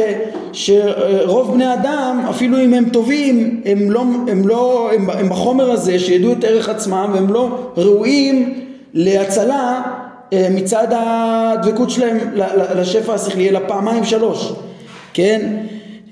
[0.53, 5.99] שרוב בני אדם, אפילו אם הם טובים, הם, לא, הם, לא, הם, הם בחומר הזה
[5.99, 9.81] שידעו את ערך עצמם והם לא ראויים להצלה
[10.33, 12.17] אה, מצד הדבקות שלהם
[12.75, 14.53] לשפע השכלי, אלא פעמיים שלוש,
[15.13, 15.55] כן?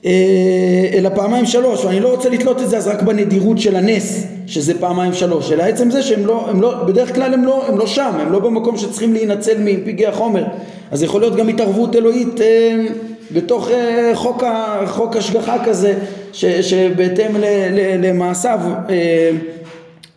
[0.06, 4.28] אה, אלא פעמיים שלוש, ואני לא רוצה לתלות את זה אז רק בנדירות של הנס,
[4.48, 7.78] שזה פעמיים שלוש, אלא עצם זה שהם לא, הם לא, בדרך כלל הם לא, הם
[7.78, 10.44] לא שם, הם לא במקום שצריכים להינצל מפגעי החומר,
[10.92, 12.86] אז יכול להיות גם התערבות אלוהית אה,
[13.32, 14.44] בתוך אה, חוק,
[14.86, 15.94] חוק השגחה כזה
[16.34, 19.32] ש, שבהתאם ל, ל, למעשיו אה,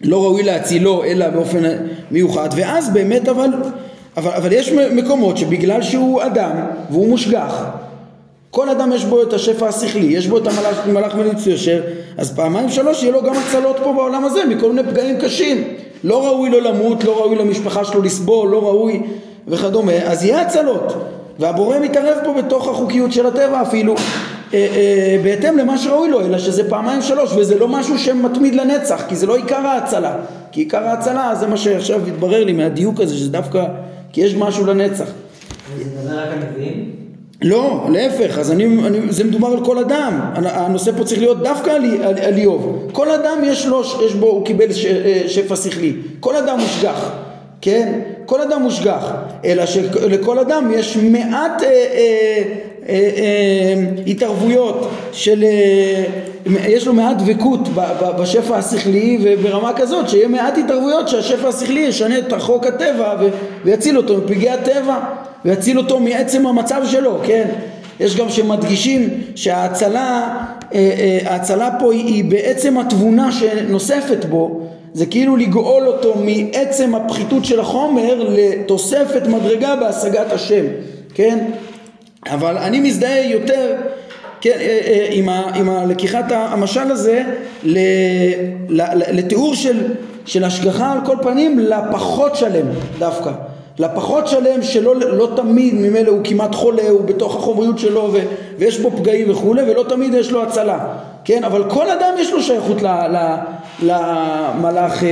[0.01, 1.63] לא ראוי להצילו אלא באופן
[2.11, 3.51] מיוחד ואז באמת אבל,
[4.17, 6.51] אבל, אבל יש מקומות שבגלל שהוא אדם
[6.91, 7.65] והוא מושגח
[8.55, 11.83] כל אדם יש בו את השפע השכלי, יש בו את המלאך, המלאך מליץ יושר,
[12.17, 15.65] אז פעמיים שלוש יהיה לו גם הצלות פה בעולם הזה מכל מיני פגעים קשים.
[16.05, 19.03] לא ראוי לו למות, לא ראוי למשפחה שלו לסבול, לא ראוי
[19.49, 20.95] וכדומה, אז יהיה הצלות.
[21.39, 23.95] והבורא מתערב פה בתוך החוקיות של הטבע אפילו,
[24.55, 29.05] אה, אה, בהתאם למה שראוי לו, אלא שזה פעמיים שלוש, וזה לא משהו שמתמיד לנצח,
[29.09, 30.17] כי זה לא עיקר ההצלה.
[30.53, 33.65] כי עיקר ההצלה זה מה שעכשיו התברר לי מהדיוק הזה, שזה דווקא,
[34.13, 35.05] כי יש משהו לנצח.
[35.79, 36.91] זה מדבר רק על נביאים?
[37.43, 41.71] לא, להפך, אז אני, אני, זה מדובר על כל אדם, הנושא פה צריך להיות דווקא
[41.71, 45.57] על, על, על איוב, כל אדם יש לו, יש בו, הוא קיבל ש, אה, שפע
[45.57, 47.11] שכלי, כל אדם מושגח,
[47.61, 48.01] כן?
[48.27, 49.13] כל אדם מושגח,
[49.45, 52.43] אלא שלכל אדם יש מעט אה, אה,
[52.89, 53.75] אה, אה,
[54.07, 56.05] התערבויות של, אה,
[56.69, 57.69] יש לו מעט דבקות
[58.21, 63.17] בשפע השכלי וברמה כזאת שיהיה מעט התערבויות שהשפע השכלי ישנה את חוק הטבע
[63.65, 64.99] ויציל אותו מפגעי הטבע
[65.45, 67.49] ויציל אותו מעצם המצב שלו, כן?
[68.01, 70.37] יש גם שמדגישים שההצלה,
[70.75, 74.61] אה, אה, ההצלה פה היא בעצם התבונה שנוספת בו
[74.95, 80.65] זה כאילו לגאול אותו מעצם הפחיתות של החומר לתוספת מדרגה בהשגת השם,
[81.15, 81.51] כן?
[82.27, 83.77] אבל אני מזדהה יותר
[84.41, 87.23] כן, אה, אה, עם, ה, עם הלקיחת המשל הזה
[89.13, 89.93] לתיאור של,
[90.27, 92.67] של השגחה על כל פנים לפחות שלם
[92.99, 93.31] דווקא
[93.79, 98.19] לפחות שלם שלא לא תמיד ממילא הוא כמעט חולה, הוא בתוך החומריות שלו ו,
[98.59, 100.79] ויש בו פגעים וכולי ולא תמיד יש לו הצלה,
[101.25, 101.45] כן?
[101.45, 103.37] אבל כל אדם יש לו שייכות ל, ל,
[103.85, 105.03] למלאך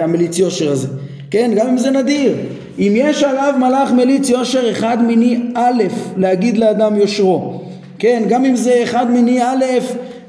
[0.00, 0.88] המליץ יושר הזה,
[1.30, 1.50] כן?
[1.56, 2.36] גם אם זה נדיר.
[2.78, 5.82] אם יש עליו מלאך מליץ יושר אחד מיני א'
[6.16, 7.60] להגיד לאדם יושרו,
[7.98, 8.22] כן?
[8.28, 9.64] גם אם זה אחד מיני א',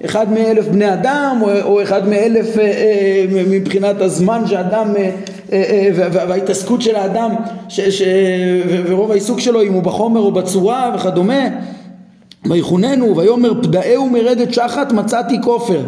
[0.05, 5.11] אחד מאלף בני אדם, או, או אחד מאלף אה, אה, מבחינת הזמן שאדם, אה,
[5.53, 7.31] אה, וההתעסקות של האדם,
[7.69, 8.01] ש, ש,
[8.87, 11.47] ורוב העיסוק שלו אם הוא בחומר או בצורה וכדומה,
[12.45, 15.81] ויחוננו ויאמר פדאהו מרדת שחת מצאתי כופר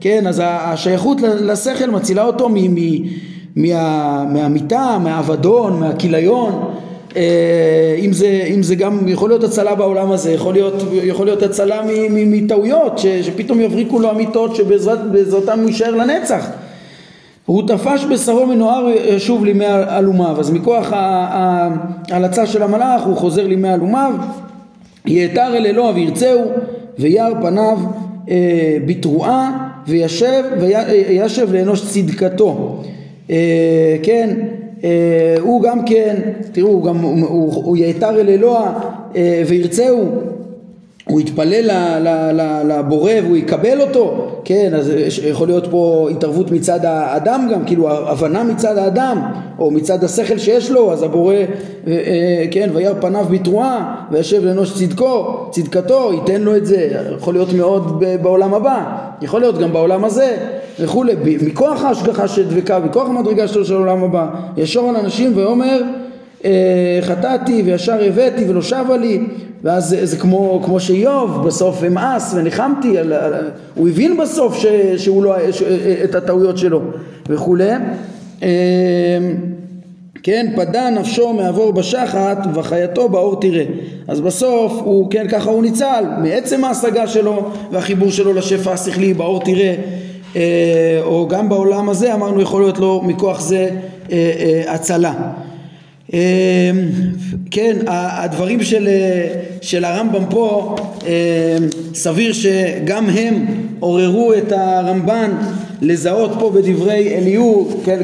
[0.00, 2.48] כן אז השייכות לשכל מצילה אותו
[4.26, 6.70] מהמיטה, מהאבדון, מהכיליון.
[7.16, 11.42] אה, אם זה, אם זה גם יכול להיות הצלה בעולם הזה, יכול להיות, יכול להיות
[11.42, 11.80] הצלה
[12.10, 16.46] מטעויות שפתאום יבריקו לו אמיתות שבעזרתם הוא יישאר לנצח.
[17.46, 18.86] הוא תפש בשרו מנוער
[19.18, 20.36] שוב לימי אלומיו.
[20.40, 24.12] אז מכוח ההלצה של המלאך הוא חוזר לימי אלומיו.
[25.06, 26.40] יאתר אל אלוהיו וירצהו
[26.98, 27.78] וירא פניו
[28.30, 32.82] אה, בתרועה וישב וישב לאנוש צדקתו.
[33.30, 34.36] אה, כן
[34.84, 36.16] אה, הוא גם כן,
[36.52, 38.80] תראו, הוא, גם, הוא, הוא, הוא יאתר אל אלוה
[39.16, 40.10] אה, וירצהו,
[41.10, 41.70] הוא יתפלל
[42.68, 44.92] לבורא והוא יקבל אותו, כן, אז
[45.26, 49.22] יכול להיות פה התערבות מצד האדם גם, כאילו הבנה מצד האדם,
[49.58, 51.34] או מצד השכל שיש לו, אז הבורא,
[51.86, 57.52] אה, כן, וירא פניו בתרועה, וישב לאנוש צדקו, צדקתו, ייתן לו את זה, יכול להיות
[57.52, 58.84] מאוד בעולם הבא,
[59.22, 60.36] יכול להיות גם בעולם הזה,
[60.80, 61.12] וכולי,
[61.46, 65.82] מכוח ההשגחה שדבקה, מכוח המדרגה שלו של העולם הבא, ישור על אנשים ואומר
[66.44, 69.20] אה, חטאתי וישר הבאתי ולא שבה לי
[69.64, 73.34] ואז זה, זה כמו, כמו שאיוב בסוף המאס וניחמתי, על, על,
[73.74, 74.66] הוא הבין בסוף ש,
[74.96, 75.62] שהוא לא, ש,
[76.04, 76.80] את הטעויות שלו
[77.28, 77.70] וכולי
[78.42, 78.48] אה,
[80.22, 83.64] כן, פדה נפשו מעבור בשחת וחייתו באור תראה.
[84.08, 89.40] אז בסוף הוא, כן, ככה הוא ניצל מעצם ההשגה שלו והחיבור שלו לשפע השכלי באור
[89.40, 89.74] תראה
[90.36, 93.68] אה, או גם בעולם הזה אמרנו יכול להיות לו מכוח זה
[94.12, 95.12] אה, הצלה.
[97.50, 98.88] כן, הדברים של,
[99.60, 100.76] של הרמב"ם פה,
[101.94, 103.46] סביר שגם הם
[103.80, 105.30] עוררו את הרמב"ן
[105.82, 107.98] לזהות פה בדברי אליהו כן,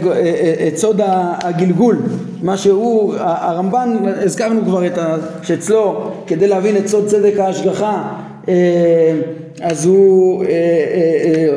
[0.68, 1.00] את סוד
[1.42, 1.98] הגלגול,
[2.42, 4.98] מה שהוא, הרמב"ן, הזכרנו כבר את
[5.42, 8.02] שאצלו כדי להבין את סוד צדק ההשגחה
[9.62, 10.54] אז הוא אה, אה,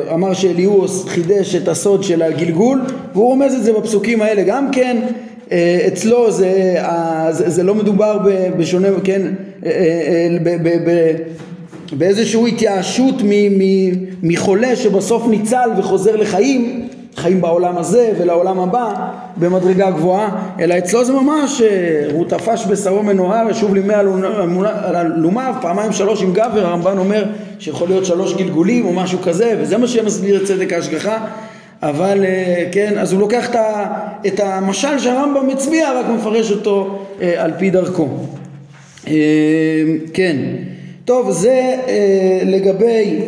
[0.08, 2.80] אה, אמר שאליהוס חידש את הסוד של הגלגול
[3.14, 4.96] והוא רומז את זה בפסוקים האלה גם כן
[5.86, 6.76] אצלו זה,
[7.30, 8.18] זה, זה לא מדובר
[8.58, 9.22] בשונה, כן,
[11.92, 13.14] באיזושהי התייאשות
[14.22, 18.92] מחולה שבסוף ניצל וחוזר לחיים חיים בעולם הזה ולעולם הבא
[19.36, 20.28] במדרגה גבוהה,
[20.60, 24.08] אלא אצלו זה ממש, אה, הוא תפש בשרו מנוהר, שוב לימי על
[24.96, 27.24] אלומיו, פעמיים שלוש עם גבר, הרמב"ן אומר
[27.58, 31.18] שיכול להיות שלוש גלגולים או משהו כזה, וזה מה שמסביר את צדק ההשגחה,
[31.82, 33.50] אבל אה, כן, אז הוא לוקח
[34.26, 38.08] את המשל שהרמב"ם הצביע, רק מפרש אותו אה, על פי דרכו.
[40.12, 40.36] כן,
[41.04, 41.76] טוב, זה
[42.44, 43.20] לגבי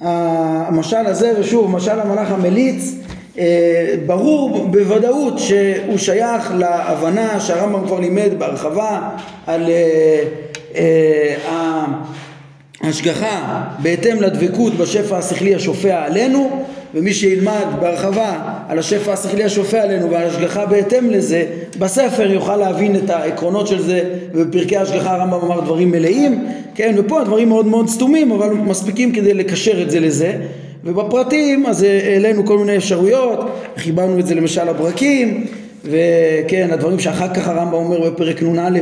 [0.00, 2.94] המשל הזה, ושוב, משל המלאך המליץ
[3.38, 9.08] אה, ברור בוודאות שהוא שייך להבנה שהרמב"ם כבר לימד בהרחבה
[9.46, 10.22] על אה,
[10.76, 11.84] אה,
[12.80, 16.64] ההשגחה בהתאם לדבקות בשפע השכלי השופע עלינו
[16.96, 21.44] ומי שילמד בהרחבה על השפע השכלי השופע עלינו וההשגחה בהתאם לזה
[21.78, 24.04] בספר יוכל להבין את העקרונות של זה
[24.34, 26.46] ובפרקי ההשגחה הרמב"ם אמר דברים מלאים.
[26.74, 30.32] כן ופה הדברים מאוד מאוד סתומים אבל מספיקים כדי לקשר את זה לזה.
[30.84, 35.46] ובפרטים אז העלינו כל מיני אפשרויות, חיברנו את זה למשל לברקים
[35.90, 38.80] וכן הדברים שאחר כך הרמב"ם אומר בפרק נ"א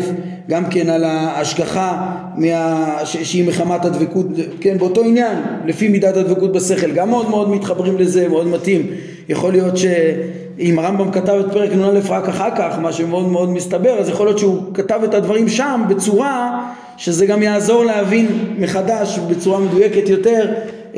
[0.48, 2.96] גם כן על ההשגחה מה...
[3.04, 3.16] ש...
[3.16, 4.26] שהיא מחמת הדבקות,
[4.60, 8.86] כן באותו עניין לפי מידת הדבקות בשכל גם מאוד מאוד מתחברים לזה, מאוד מתאים.
[9.28, 13.98] יכול להיות שאם הרמב"ם כתב את פרק נ"א רק אחר כך מה שמאוד מאוד מסתבר
[13.98, 16.64] אז יכול להיות שהוא כתב את הדברים שם בצורה
[16.96, 20.52] שזה גם יעזור להבין מחדש בצורה מדויקת יותר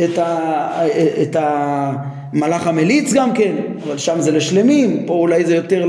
[0.05, 0.87] את, ה,
[1.23, 1.37] את
[2.33, 3.53] המלאך המליץ גם כן,
[3.87, 5.89] אבל שם זה לשלמים, פה אולי זה יותר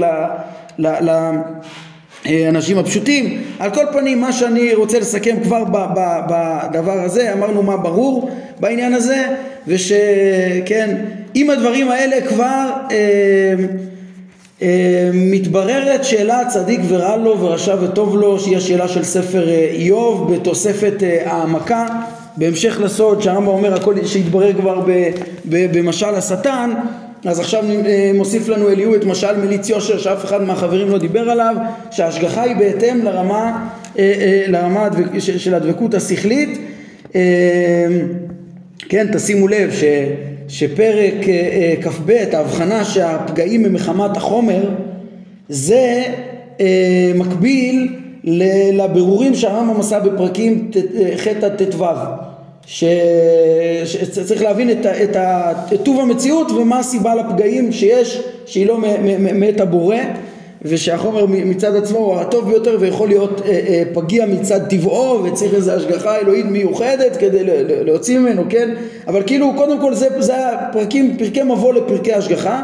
[2.26, 3.42] לאנשים הפשוטים.
[3.60, 5.64] על כל פנים, מה שאני רוצה לסכם כבר
[6.30, 8.30] בדבר הזה, אמרנו מה ברור
[8.60, 9.28] בעניין הזה,
[9.68, 10.96] ושכן,
[11.36, 13.56] אם הדברים האלה כבר אה,
[14.62, 20.34] אה, מתבררת שאלה צדיק ורע לו ורשע וטוב לו, שהיא השאלה של ספר אה, איוב
[20.34, 21.88] בתוספת אה, העמקה.
[22.38, 24.86] בהמשך לסוד שהרמב"ם אומר הכל שהתברר כבר
[25.46, 26.74] במשל השטן
[27.26, 31.30] אז עכשיו אה, מוסיף לנו אליהו את משל מליץ יושר שאף אחד מהחברים לא דיבר
[31.30, 31.56] עליו
[31.92, 33.68] שההשגחה היא בהתאם לרמה,
[34.00, 34.88] אה, אה, לרמה
[35.20, 36.60] של הדבקות השכלית.
[38.90, 39.72] כן תשימו לב
[40.48, 44.70] שפרק אה, אה, כ"ב, ההבחנה שהפגעים הם מחמת החומר,
[45.50, 46.04] זה
[47.16, 47.96] מקביל
[48.74, 50.72] לבירורים שהרמב"ם עשה בפרקים
[51.18, 51.86] ח' עד ט"ו
[52.68, 55.16] שצריך להבין את, את,
[55.74, 58.78] את טוב המציאות ומה הסיבה לפגעים שיש שהיא לא
[59.34, 59.96] מאת הבורא
[60.62, 65.72] ושהחומר מצד עצמו הוא הטוב ביותר ויכול להיות אה, אה, פגיע מצד טבעו וצריך איזו
[65.72, 67.44] השגחה אלוהית מיוחדת כדי
[67.86, 68.76] להוציא ממנו, כן?
[69.08, 72.64] אבל כאילו קודם כל זה, זה הפרקים, פרקי מבוא לפרקי השגחה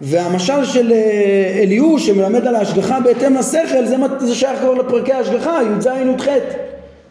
[0.00, 5.58] והמשל של אה, אליהו שמלמד על ההשגחה בהתאם לשכל זה, זה שייך כבר לפרקי ההשגחה,
[5.62, 6.28] י"ז י"ח,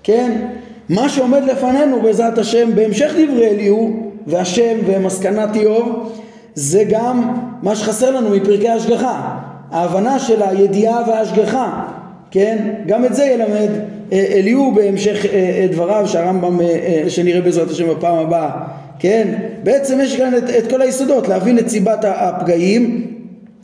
[0.04, 0.48] כן?
[0.90, 6.12] מה שעומד לפנינו בעזרת השם בהמשך דברי אליהו והשם ומסקנת איוב
[6.54, 7.34] זה גם
[7.64, 9.38] מה שחסר לנו מפרקי ההשגחה.
[9.72, 11.86] ההבנה של הידיעה וההשגחה
[12.32, 12.74] כן?
[12.88, 13.70] גם את זה ילמד
[14.12, 16.60] אה, אליהו בהמשך אה, דבריו שהרמב"ם
[17.08, 18.52] שנראה בעזרת השם בפעם הבאה
[19.00, 19.28] כן?
[19.64, 23.08] בעצם יש כאן את, את כל היסודות להבין את סיבת הפגעים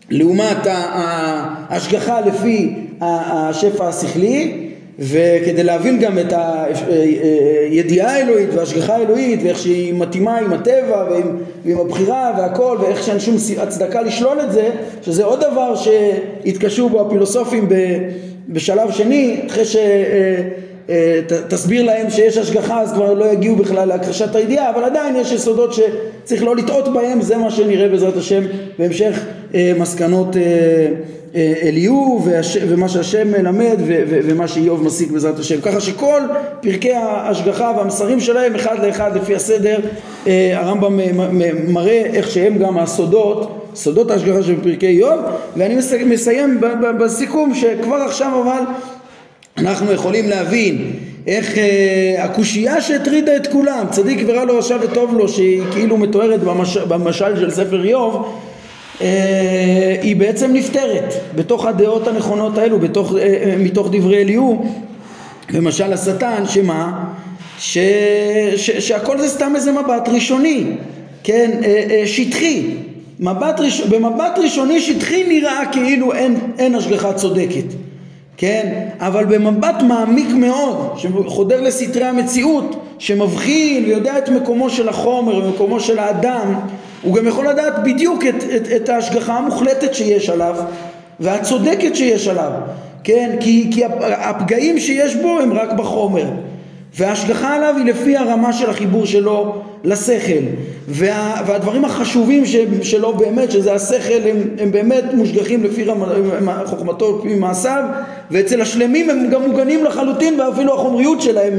[0.10, 4.65] לעומת ההשגחה לפי השפע השכלי
[5.00, 6.34] וכדי להבין גם את
[7.70, 13.20] הידיעה האלוהית וההשגחה האלוהית ואיך שהיא מתאימה עם הטבע ועם, ועם הבחירה והכל ואיך שאין
[13.20, 14.70] שום הצדקה לשלול את זה
[15.02, 17.70] שזה עוד דבר שהתקשו בו הפילוסופים
[18.50, 19.76] בשלב שני אחרי ש...
[21.48, 25.74] תסביר להם שיש השגחה אז כבר לא יגיעו בכלל להכחשת הידיעה אבל עדיין יש יסודות
[25.74, 28.44] שצריך לא לטעות בהם זה מה שנראה בעזרת השם
[28.80, 29.26] בהמשך
[29.80, 30.36] מסקנות
[31.36, 32.26] אליהו
[32.68, 33.78] ומה שהשם מלמד
[34.08, 35.62] ומה שאיוב מסיק בעזרת השם.
[35.62, 36.22] ככה שכל
[36.62, 39.80] פרקי ההשגחה והמסרים שלהם אחד לאחד לפי הסדר
[40.28, 41.00] הרמב"ם
[41.68, 45.20] מראה איך שהם גם הסודות סודות ההשגחה של פרקי איוב
[45.58, 45.76] ואני
[46.06, 46.62] מסיים
[47.00, 48.64] בסיכום שכבר עכשיו אבל
[49.58, 50.92] אנחנו יכולים להבין
[51.28, 56.44] איך אה, הקושייה שהטרידה את כולם צדיק ורע לו רשע וטוב לו שהיא כאילו מתוארת
[56.44, 58.55] במש, במשל של ספר איוב אה,
[60.02, 64.66] היא בעצם נפתרת בתוך הדעות הנכונות האלו, בתוך, אה, אה, מתוך דברי אליהו.
[65.54, 67.04] ומשל השטן, שמה?
[67.60, 67.78] ש,
[68.56, 70.64] ש, שהכל זה סתם איזה מבט ראשוני,
[71.24, 71.52] כן,
[72.06, 72.64] שטחי,
[73.20, 77.66] מבט ראש, במבט ראשוני שטחי נראה כאילו אין, אין השגחה צודקת,
[78.38, 85.80] כן, אבל במבט מעמיק מאוד, שחודר לסתרי המציאות, שמבחין ויודע את מקומו של החומר ומקומו
[85.80, 86.54] של האדם
[87.06, 90.56] הוא גם יכול לדעת בדיוק את, את, את ההשגחה המוחלטת שיש עליו
[91.20, 92.52] והצודקת שיש עליו,
[93.04, 93.36] כן?
[93.40, 96.26] כי, כי הפגעים שיש בו הם רק בחומר
[96.96, 100.44] וההשגחה עליו היא לפי הרמה של החיבור שלו לשכל
[100.88, 107.20] וה, והדברים החשובים ש, שלו באמת שזה השכל הם, הם באמת מושגחים לפי רמה, חוכמתו
[107.20, 107.84] לפי מעשיו
[108.32, 111.54] ואצל השלמים הם גם מוגנים לחלוטין ואפילו החומריות שלהם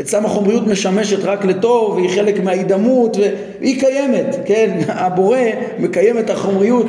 [0.00, 3.16] אצלם החומריות משמשת רק לטוב והיא חלק מההידמות
[3.60, 4.78] והיא קיימת כן?
[4.88, 5.38] הבורא
[5.78, 6.86] מקיים את החומריות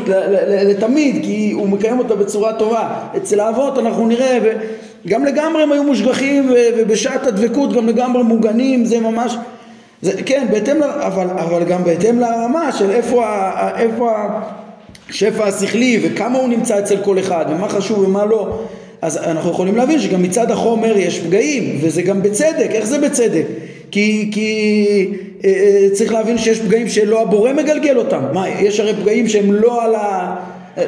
[0.47, 2.89] לתמיד כי הוא מקיים אותה בצורה טובה.
[3.17, 4.39] אצל האבות אנחנו נראה
[5.07, 9.35] גם לגמרי הם היו מושגחים ובשעת הדבקות גם לגמרי מוגנים זה ממש
[10.01, 13.25] זה, כן בהתאם אבל, אבל גם בהתאם לרמה של איפה,
[13.77, 14.11] איפה
[15.09, 18.59] השפע השכלי וכמה הוא נמצא אצל כל אחד ומה חשוב ומה לא
[19.01, 22.69] אז אנחנו יכולים להבין שגם מצד החומר יש פגעים וזה גם בצדק.
[22.71, 23.45] איך זה בצדק?
[23.91, 25.13] כי, כי
[25.45, 28.23] אה, אה, צריך להבין שיש פגעים שלא הבורא מגלגל אותם.
[28.33, 30.35] מה יש הרי פגעים שהם לא על, ה,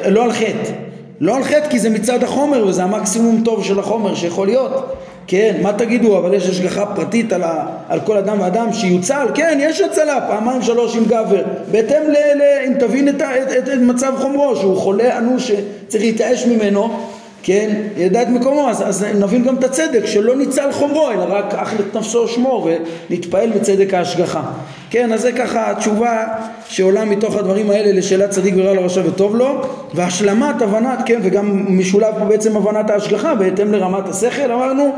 [0.08, 0.72] לא על חטא.
[1.20, 4.96] לא על חטא כי זה מצד החומר וזה המקסימום טוב של החומר שיכול להיות
[5.26, 9.26] כן, מה תגידו, אבל יש השגחה פרטית על, ה, על כל אדם ואדם שיוצל?
[9.34, 12.12] כן, יש הצלה, פעמיים שלוש עם גבר בהתאם ל...
[12.12, 17.08] ל אם תבין את, את, את, את מצב חומרו, שהוא חולה אנוש שצריך להתייאש ממנו
[17.42, 21.54] כן, ידע את מקומו, אז, אז נבין גם את הצדק, שלא ניצל חומרו, אלא רק
[21.54, 22.68] אך נפשו שמור
[23.10, 24.42] ונתפעל בצדק ההשגחה.
[24.90, 26.24] כן, אז זה ככה התשובה
[26.68, 29.60] שעולה מתוך הדברים האלה לשאלת צדיק ורע לו רשע וטוב לו,
[29.94, 34.92] והשלמת הבנת, כן, וגם משולב פה בעצם הבנת ההשגחה בהתאם לרמת השכל, אמרנו,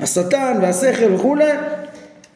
[0.00, 1.44] השטן והשכל וכולי,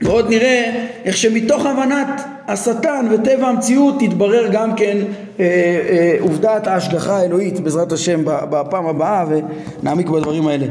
[0.02, 4.98] ועוד נראה איך שמתוך הבנת השטן וטבע המציאות תתברר גם כן
[5.40, 10.66] אה, אה, עובדת ההשגחה האלוהית בעזרת השם בפעם הבאה ונעמיק בדברים האלה.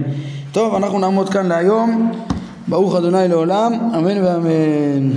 [0.51, 2.11] טוב, אנחנו נעמוד כאן להיום.
[2.67, 5.11] ברוך אדוני לעולם, אמן ואמן.